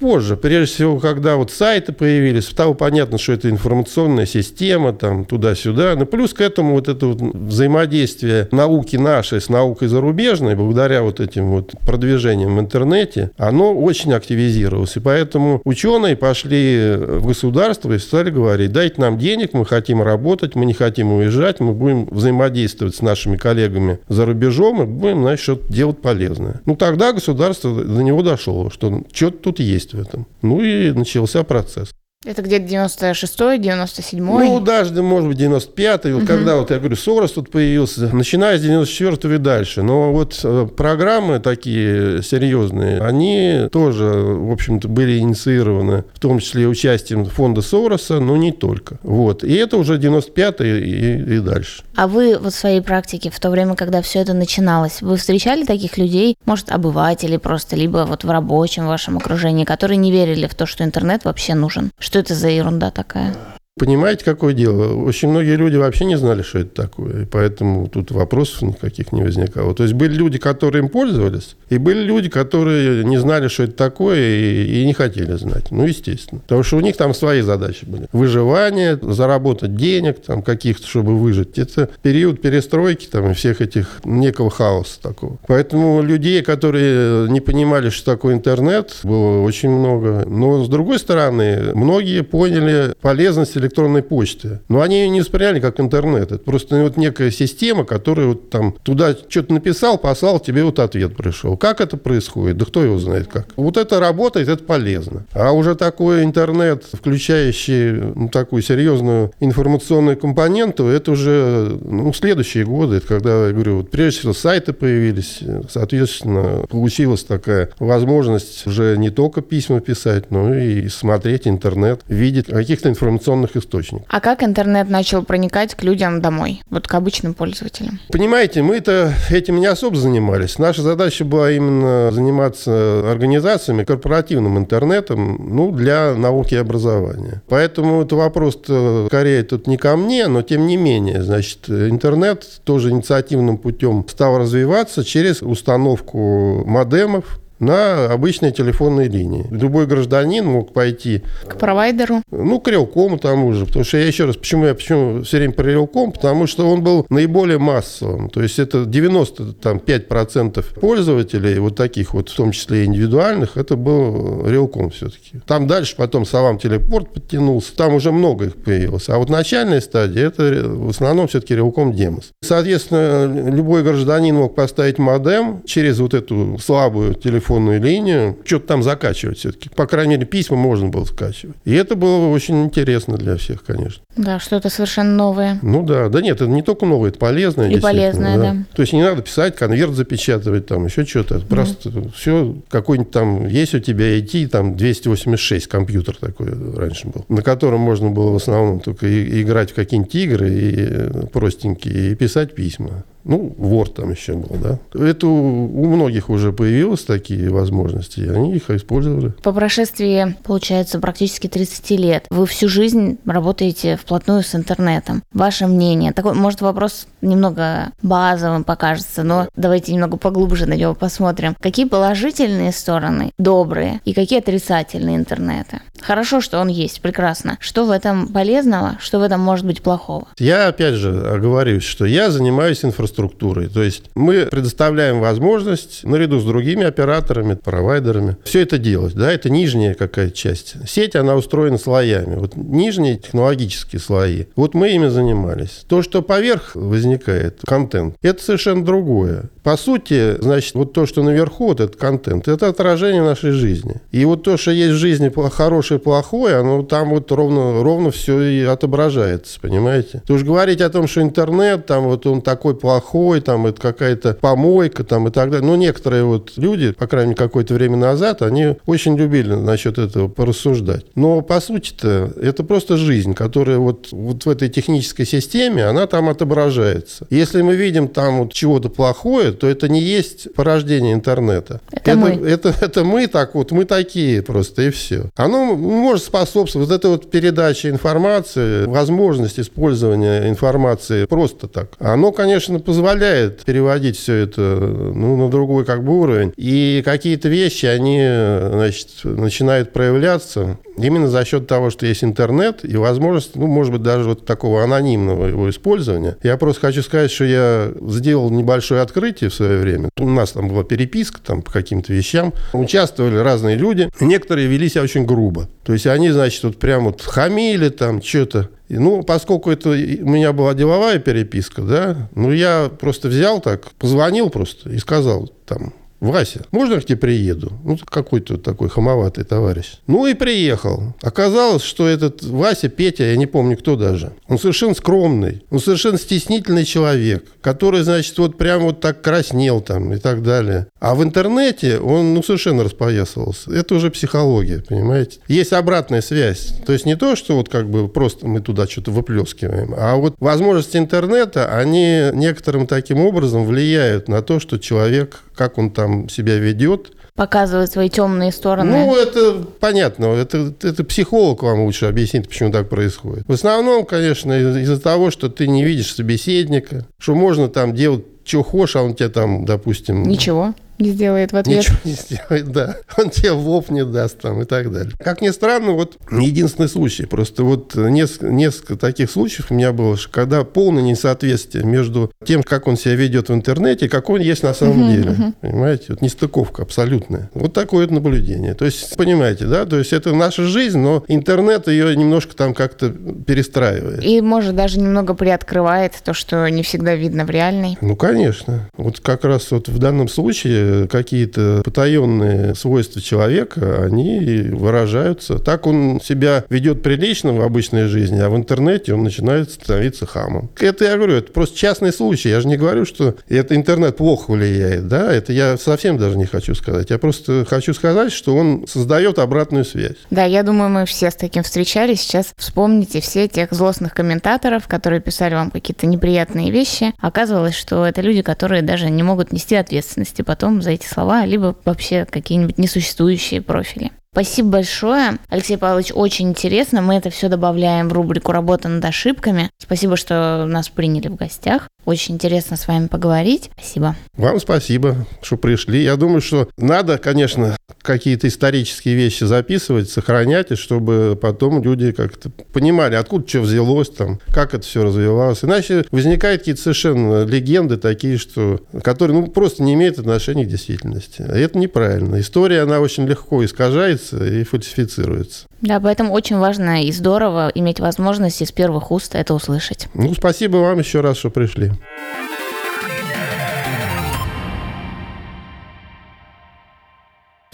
[0.00, 0.36] позже.
[0.36, 5.94] Прежде всего, когда вот сайты появились, стало понятно, что это информационная система, там, туда-сюда.
[5.94, 11.20] Но плюс к этому вот это вот взаимодействие науки нашей с наукой зарубежной, благодаря вот
[11.20, 14.96] этим вот продвижениям в интернете, оно очень активизировалось.
[14.96, 20.54] И поэтому ученые пошли в государство и стали говорить, дайте нам денег, мы хотим работать,
[20.54, 25.42] мы не хотим уезжать, мы будем взаимодействовать с нашими коллегами за рубежом и будем, значит,
[25.42, 26.60] что-то делать полезное.
[26.66, 30.26] Ну, тогда государство до него дошло, что что-то тут есть в этом.
[30.42, 31.90] Ну и начался процесс.
[32.26, 34.20] Это где-то 96-й, 97-й?
[34.20, 36.12] Ну, даже, может быть, 95-й.
[36.12, 36.26] Вот угу.
[36.26, 39.80] когда, вот я говорю, Сорос тут появился, начиная с 94-го и дальше.
[39.80, 46.68] Но вот э, программы такие серьезные, они тоже, в общем-то, были инициированы, в том числе
[46.68, 48.98] участием фонда Сороса, но не только.
[49.02, 49.42] Вот.
[49.42, 51.84] И это уже 95-й и, и дальше.
[51.96, 55.64] А вы вот в своей практике, в то время, когда все это начиналось, вы встречали
[55.64, 60.54] таких людей, может, обывателей просто, либо вот в рабочем вашем окружении, которые не верили в
[60.54, 61.90] то, что интернет вообще нужен?
[62.10, 63.36] Что это за ерунда такая?
[63.80, 64.94] Понимаете, какое дело?
[65.06, 69.22] Очень многие люди вообще не знали, что это такое, и поэтому тут вопросов никаких не
[69.22, 69.74] возникало.
[69.74, 73.72] То есть были люди, которые им пользовались, и были люди, которые не знали, что это
[73.72, 75.70] такое, и, и не хотели знать.
[75.70, 76.42] Ну, естественно.
[76.42, 78.06] Потому что у них там свои задачи были.
[78.12, 81.58] Выживание, заработать денег, там каких-то, чтобы выжить.
[81.58, 85.38] Это период перестройки там и всех этих некого хаоса такого.
[85.46, 90.26] Поэтому людей, которые не понимали, что такое интернет, было очень много.
[90.26, 94.60] Но, с другой стороны, многие поняли полезность электронной почты.
[94.68, 96.32] Но они ее не восприняли как интернет.
[96.32, 101.16] Это просто вот некая система, которая вот там туда что-то написал, послал, тебе вот ответ
[101.16, 101.56] пришел.
[101.56, 102.56] Как это происходит?
[102.58, 103.48] Да кто его знает как.
[103.56, 105.24] Вот это работает, это полезно.
[105.32, 112.96] А уже такой интернет, включающий ну, такую серьезную информационную компоненту, это уже ну, следующие годы.
[112.96, 115.40] Это когда, я говорю, вот прежде всего сайты появились,
[115.70, 122.88] соответственно, получилась такая возможность уже не только письма писать, но и смотреть интернет, видеть каких-то
[122.88, 124.06] информационных источников.
[124.08, 128.00] А как интернет начал проникать к людям домой, вот к обычным пользователям?
[128.10, 130.58] Понимаете, мы-то этим не особо занимались.
[130.58, 137.42] Наша задача была именно заниматься организациями, корпоративным интернетом, ну, для науки и образования.
[137.48, 138.58] Поэтому это вопрос
[139.06, 144.38] скорее тут не ко мне, но тем не менее, значит, интернет тоже инициативным путем стал
[144.38, 149.46] развиваться через установку модемов, на обычной телефонной линии.
[149.50, 151.22] Любой гражданин мог пойти...
[151.46, 152.22] К провайдеру?
[152.30, 153.66] Ну, к Релкому тому же.
[153.66, 156.12] Потому что я еще раз, почему я почему все время про Релком?
[156.12, 158.30] Потому что он был наиболее массовым.
[158.30, 164.90] То есть это 95% пользователей, вот таких вот, в том числе индивидуальных, это был Релком
[164.90, 165.40] все-таки.
[165.46, 167.76] Там дальше потом Салам Телепорт подтянулся.
[167.76, 169.08] Там уже много их появилось.
[169.08, 172.30] А вот начальная стадия, это в основном все-таки Релком Демос.
[172.42, 178.82] Соответственно, любой гражданин мог поставить модем через вот эту слабую телефонную телефонную линию, что-то там
[178.82, 179.68] закачивать все-таки.
[179.70, 181.56] По крайней мере, письма можно было скачивать.
[181.64, 184.02] И это было очень интересно для всех, конечно.
[184.16, 185.58] Да, что-то совершенно новое.
[185.62, 187.70] Ну да, да нет, это не только новое, это полезное.
[187.70, 188.52] И полезное, да.
[188.52, 188.56] да.
[188.74, 191.36] То есть не надо писать, конверт запечатывать, там еще что-то.
[191.36, 191.46] Mm-hmm.
[191.46, 197.42] Просто все, какой-нибудь там, есть у тебя IT, там 286 компьютер такой раньше был, на
[197.42, 202.54] котором можно было в основном только и, играть в какие-нибудь игры и простенькие, и писать
[202.54, 203.04] письма.
[203.24, 204.78] Ну, Word там еще был, да.
[204.98, 209.32] Это у многих уже появилось такие возможности, и они их использовали.
[209.42, 215.22] По прошествии, получается, практически 30 лет, вы всю жизнь работаете вплотную с интернетом.
[215.32, 216.12] Ваше мнение?
[216.12, 221.56] Такой, может, вопрос немного базовым покажется, но давайте немного поглубже на него посмотрим.
[221.60, 225.80] Какие положительные стороны, добрые, и какие отрицательные интернета?
[226.00, 227.58] Хорошо, что он есть, прекрасно.
[227.60, 230.28] Что в этом полезного, что в этом может быть плохого?
[230.38, 233.10] Я, опять же, оговорюсь, что я занимаюсь инфраструктурой.
[233.28, 239.14] То есть мы предоставляем возможность наряду с другими операторами, провайдерами все это делать.
[239.14, 240.76] Да, это нижняя какая-то часть.
[240.88, 242.36] Сеть, она устроена слоями.
[242.36, 244.44] Вот нижние технологические слои.
[244.56, 245.84] Вот мы ими занимались.
[245.88, 249.50] То, что поверх возникает, контент, это совершенно другое.
[249.62, 253.96] По сути, значит, вот то, что наверху, вот этот контент, это отражение нашей жизни.
[254.10, 258.10] И вот то, что есть в жизни хорошее и плохое, оно там вот ровно, ровно
[258.10, 260.22] все и отображается, понимаете?
[260.26, 262.99] То уж говорить о том, что интернет, там вот он такой плохой,
[263.44, 265.66] там это какая-то помойка, там и так далее.
[265.66, 270.28] Но некоторые вот люди, по крайней мере, какое-то время назад, они очень любили насчет этого
[270.28, 271.04] порассуждать.
[271.14, 276.28] Но по сути-то это просто жизнь, которая вот, вот в этой технической системе, она там
[276.28, 277.26] отображается.
[277.30, 281.80] Если мы видим там вот чего-то плохое, то это не есть порождение интернета.
[281.90, 282.30] Это, это мы.
[282.30, 285.30] Это, это мы так вот, мы такие просто, и все.
[285.36, 292.78] Оно может способствовать, вот эта вот передача информации, возможность использования информации просто так, оно, конечно,
[292.90, 296.52] позволяет переводить все это ну, на другой как бы уровень.
[296.56, 302.96] И какие-то вещи, они значит, начинают проявляться именно за счет того, что есть интернет и
[302.96, 306.36] возможность, ну, может быть, даже вот такого анонимного его использования.
[306.42, 310.08] Я просто хочу сказать, что я сделал небольшое открытие в свое время.
[310.18, 312.52] У нас там была переписка там, по каким-то вещам.
[312.72, 314.10] Участвовали разные люди.
[314.18, 315.68] Некоторые вели себя очень грубо.
[315.84, 318.68] То есть они, значит, вот прям вот хамили там что-то.
[318.98, 324.50] Ну, поскольку это у меня была деловая переписка, да, ну, я просто взял так, позвонил
[324.50, 327.72] просто и сказал там, Вася, можно я к тебе приеду?
[327.84, 329.94] Ну, какой-то такой хамоватый товарищ.
[330.06, 331.14] Ну и приехал.
[331.22, 336.18] Оказалось, что этот Вася, Петя, я не помню кто даже, он совершенно скромный, он совершенно
[336.18, 340.86] стеснительный человек, который, значит, вот прям вот так краснел там и так далее.
[341.00, 343.72] А в интернете он, ну, совершенно распоясывался.
[343.72, 345.38] Это уже психология, понимаете?
[345.48, 346.74] Есть обратная связь.
[346.84, 350.34] То есть не то, что вот как бы просто мы туда что-то выплескиваем, а вот
[350.38, 356.56] возможности интернета, они некоторым таким образом влияют на то, что человек, как он там себя
[356.56, 357.12] ведет.
[357.34, 358.90] Показывает свои темные стороны.
[358.90, 360.24] Ну, это понятно.
[360.28, 363.44] Это, это психолог вам лучше объяснит, почему так происходит.
[363.46, 368.62] В основном, конечно, из-за того, что ты не видишь собеседника, что можно там делать, что
[368.62, 370.22] хочешь, а он тебе там, допустим...
[370.22, 371.78] Ничего не сделает в ответ.
[371.78, 372.96] Ничего не сделает, да.
[373.16, 375.12] Он тебе в лоб не даст там и так далее.
[375.18, 377.26] Как ни странно, вот единственный случай.
[377.26, 382.86] Просто вот несколько, несколько таких случаев у меня было, когда полное несоответствие между тем, как
[382.86, 385.30] он себя ведет в интернете, и как он есть на самом uh-huh, деле.
[385.30, 385.54] Uh-huh.
[385.60, 386.06] Понимаете?
[386.10, 387.50] Вот нестыковка абсолютная.
[387.54, 388.74] Вот такое вот наблюдение.
[388.74, 389.84] То есть, понимаете, да?
[389.84, 394.24] То есть это наша жизнь, но интернет ее немножко там как-то перестраивает.
[394.24, 397.96] И, может, даже немного приоткрывает то, что не всегда видно в реальной.
[398.00, 398.88] Ну, конечно.
[398.96, 405.58] Вот как раз вот в данном случае какие-то потаенные свойства человека, они выражаются.
[405.58, 410.70] Так он себя ведет прилично в обычной жизни, а в интернете он начинает становиться хамом.
[410.78, 412.48] Это я говорю, это просто частный случай.
[412.48, 415.08] Я же не говорю, что это интернет плохо влияет.
[415.08, 415.32] Да?
[415.32, 417.10] Это я совсем даже не хочу сказать.
[417.10, 420.16] Я просто хочу сказать, что он создает обратную связь.
[420.30, 422.20] Да, я думаю, мы все с таким встречались.
[422.20, 427.12] Сейчас вспомните все тех злостных комментаторов, которые писали вам какие-то неприятные вещи.
[427.18, 431.76] Оказывалось, что это люди, которые даже не могут нести ответственности потом за эти слова, либо
[431.84, 434.10] вообще какие-нибудь несуществующие профили.
[434.32, 435.38] Спасибо большое.
[435.48, 437.02] Алексей Павлович, очень интересно.
[437.02, 439.70] Мы это все добавляем в рубрику «Работа над ошибками».
[439.76, 441.88] Спасибо, что нас приняли в гостях.
[442.04, 443.70] Очень интересно с вами поговорить.
[443.76, 444.14] Спасибо.
[444.36, 446.04] Вам спасибо, что пришли.
[446.04, 452.50] Я думаю, что надо, конечно, какие-то исторические вещи записывать, сохранять, и чтобы потом люди как-то
[452.72, 455.64] понимали, откуда что взялось там, как это все развивалось.
[455.64, 461.42] Иначе возникают какие-то совершенно легенды такие, что, которые ну, просто не имеют отношения к действительности.
[461.46, 462.40] А это неправильно.
[462.40, 465.66] История, она очень легко искажается и фальсифицируется.
[465.80, 470.08] Да, поэтому очень важно и здорово иметь возможность из первых уст это услышать.
[470.14, 471.92] Ну, спасибо вам еще раз, что пришли.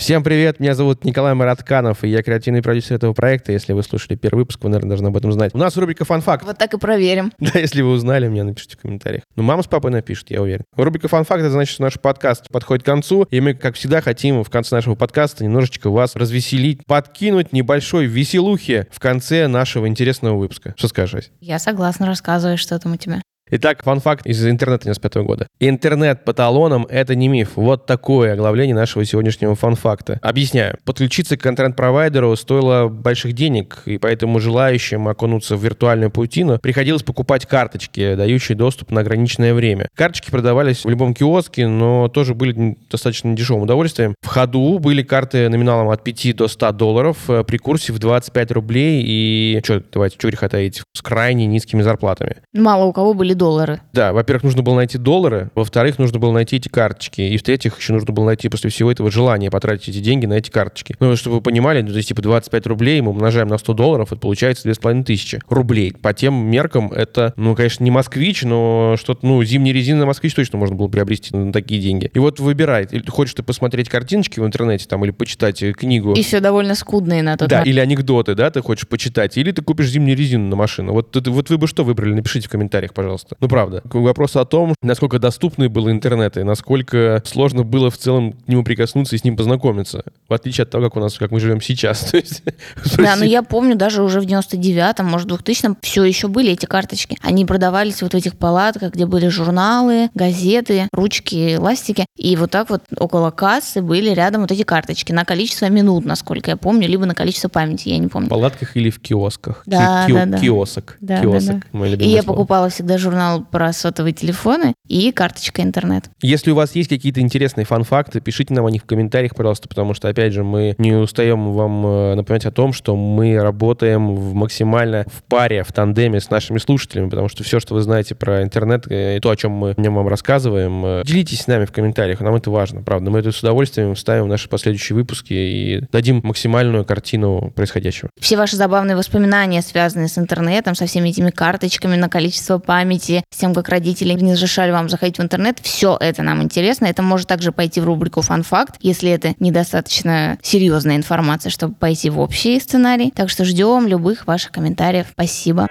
[0.07, 3.51] Всем привет, меня зовут Николай Маратканов, и я креативный продюсер этого проекта.
[3.51, 5.53] Если вы слушали первый выпуск, вы, наверное, должны об этом знать.
[5.53, 6.45] У нас рубрика «Фан-факт».
[6.45, 7.33] Вот так и проверим.
[7.41, 9.25] Да, если вы узнали, мне напишите в комментариях.
[9.35, 10.63] Ну, мама с папой напишут, я уверен.
[10.77, 14.45] Рубрика «Фан-факт»— это значит, что наш подкаст подходит к концу, и мы, как всегда, хотим
[14.45, 20.75] в конце нашего подкаста немножечко вас развеселить, подкинуть небольшой веселухи в конце нашего интересного выпуска.
[20.77, 21.31] Что скажешь?
[21.41, 23.23] Я согласна, рассказывай, что там у тебя.
[23.49, 25.47] Итак, фан-факт из интернета 95 года.
[25.61, 27.53] Интернет по талонам— это не миф.
[27.55, 30.19] Вот такое оглавление нашего сегодняшнего фан-факта.
[30.21, 30.79] Объясняю.
[30.85, 37.47] Подключиться к интернет-провайдеру стоило больших денег, и поэтому желающим окунуться в виртуальную паутину приходилось покупать
[37.47, 39.87] карточки, дающие доступ на ограниченное время.
[39.95, 44.17] Карточки продавались в любом киоске, но тоже были достаточно дешевым удовольствием.
[44.23, 48.51] В ходу были карты номиналом от 5 до 100 долларов э, при курсе в 25
[48.51, 49.61] рублей и...
[49.63, 52.39] Что, давайте, что греха с крайне низкими зарплатами.
[52.53, 53.81] Мало у кого были доллары.
[53.93, 57.93] Да, во-первых, нужно было найти доллары, во-вторых, нужно было найти эти карточки, и в-третьих, еще
[57.93, 60.97] нужно было найти после всего этого желание потратить эти деньги на эти карточки.
[61.01, 64.13] Ну, чтобы вы понимали, ну, то есть, типа, 25 рублей мы умножаем на 100 долларов,
[64.13, 65.93] это получается 2500 рублей.
[65.93, 70.35] По тем меркам это, ну, конечно, не москвич, но что-то, ну, зимний резина на москвич
[70.35, 72.11] точно можно было приобрести на такие деньги.
[72.15, 76.15] И вот выбирай, или хочешь ты посмотреть картиночки в интернете там, или почитать э, книгу.
[76.15, 77.69] И все довольно скудные на тот Да, момент.
[77.69, 80.93] или анекдоты, да, ты хочешь почитать, или ты купишь зимнюю резину на машину.
[80.93, 82.15] Вот, вот вы бы что выбрали?
[82.15, 83.26] Напишите в комментариях, пожалуйста.
[83.41, 83.83] Ну, правда.
[83.89, 88.49] К вопросу о том, насколько доступный был интернет и насколько сложно было в целом к
[88.49, 90.05] нему прикоснуться и с ним познакомиться.
[90.29, 92.13] В отличие от того, как у нас, как мы живем сейчас.
[92.97, 97.19] Да, но я помню, даже уже в 99-м, может, 2000-м все еще были эти карточки.
[97.23, 102.07] Они продавались вот в этих палатках, где были журналы, газеты, ручки, ластики.
[102.17, 106.51] И вот так вот около кассы были рядом вот эти карточки на количество минут, насколько
[106.51, 108.27] я помню, либо на количество памяти, я не помню.
[108.27, 109.65] в палатках или в киосках.
[109.65, 110.39] Ки- Да, ки- да, да.
[110.39, 110.97] Киосок.
[111.01, 111.57] Да, да, Киосок.
[111.57, 111.79] да.
[111.79, 113.16] мое И я покупала всегда журнал
[113.51, 116.11] про сотовые телефоны и карточка интернет.
[116.23, 119.95] Если у вас есть какие-то интересные фан-факты, пишите нам о них в комментариях, пожалуйста, потому
[119.95, 124.35] что, опять же, мы не устаем вам э, напоминать о том, что мы работаем в
[124.35, 128.43] максимально в паре, в тандеме с нашими слушателями, потому что все, что вы знаете про
[128.43, 131.65] интернет э, и то, о чем мы в нем вам рассказываем, э, делитесь с нами
[131.65, 133.11] в комментариях, нам это важно, правда.
[133.11, 138.11] Мы это с удовольствием вставим в наши последующие выпуски и дадим максимальную картину происходящего.
[138.21, 143.37] Все ваши забавные воспоминания, связанные с интернетом, со всеми этими карточками на количество памяти, с
[143.37, 146.87] тем, как родители не разрешали вам заходить в интернет, все это нам интересно.
[146.87, 152.19] Это может также пойти в рубрику «Фан-факт», если это недостаточно серьезная информация, чтобы пойти в
[152.21, 153.13] общий сценарий.
[153.15, 155.07] Так что ждем любых ваших комментариев.
[155.13, 155.69] Спасибо.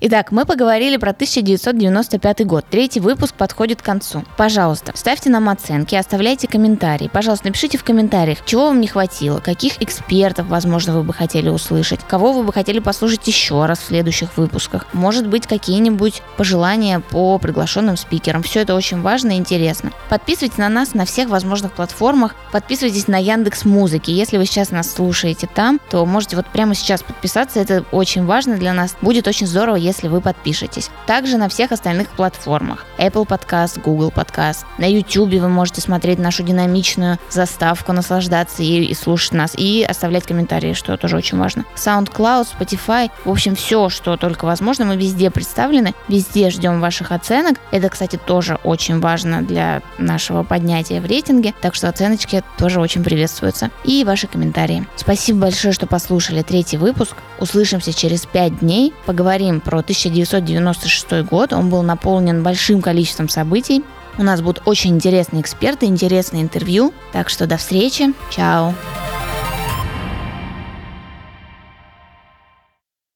[0.00, 2.64] Итак, мы поговорили про 1995 год.
[2.70, 4.22] Третий выпуск подходит к концу.
[4.36, 7.10] Пожалуйста, ставьте нам оценки, оставляйте комментарии.
[7.12, 11.98] Пожалуйста, напишите в комментариях, чего вам не хватило, каких экспертов, возможно, вы бы хотели услышать,
[12.06, 14.86] кого вы бы хотели послушать еще раз в следующих выпусках.
[14.92, 18.44] Может быть, какие-нибудь пожелания по приглашенным спикерам.
[18.44, 19.90] Все это очень важно и интересно.
[20.08, 22.36] Подписывайтесь на нас на всех возможных платформах.
[22.52, 24.12] Подписывайтесь на Яндекс Музыки.
[24.12, 27.58] Если вы сейчас нас слушаете там, то можете вот прямо сейчас подписаться.
[27.58, 28.94] Это очень важно для нас.
[29.02, 30.90] Будет очень здорово, если вы подпишетесь.
[31.06, 32.86] Также на всех остальных платформах.
[32.98, 34.64] Apple Podcast, Google Podcast.
[34.78, 39.54] На YouTube вы можете смотреть нашу динамичную заставку, наслаждаться ею и слушать нас.
[39.56, 41.64] И оставлять комментарии, что тоже очень важно.
[41.74, 43.10] SoundCloud, Spotify.
[43.24, 44.84] В общем, все, что только возможно.
[44.84, 45.94] Мы везде представлены.
[46.08, 47.58] Везде ждем ваших оценок.
[47.70, 51.54] Это, кстати, тоже очень важно для нашего поднятия в рейтинге.
[51.60, 53.70] Так что оценочки тоже очень приветствуются.
[53.84, 54.86] И ваши комментарии.
[54.96, 57.16] Спасибо большое, что послушали третий выпуск.
[57.40, 58.92] Услышимся через пять дней.
[59.06, 61.52] Поговорим про 1996 год.
[61.52, 63.84] Он был наполнен большим количеством событий.
[64.18, 66.92] У нас будут очень интересные эксперты, интересные интервью.
[67.12, 68.12] Так что до встречи.
[68.30, 68.74] Чао.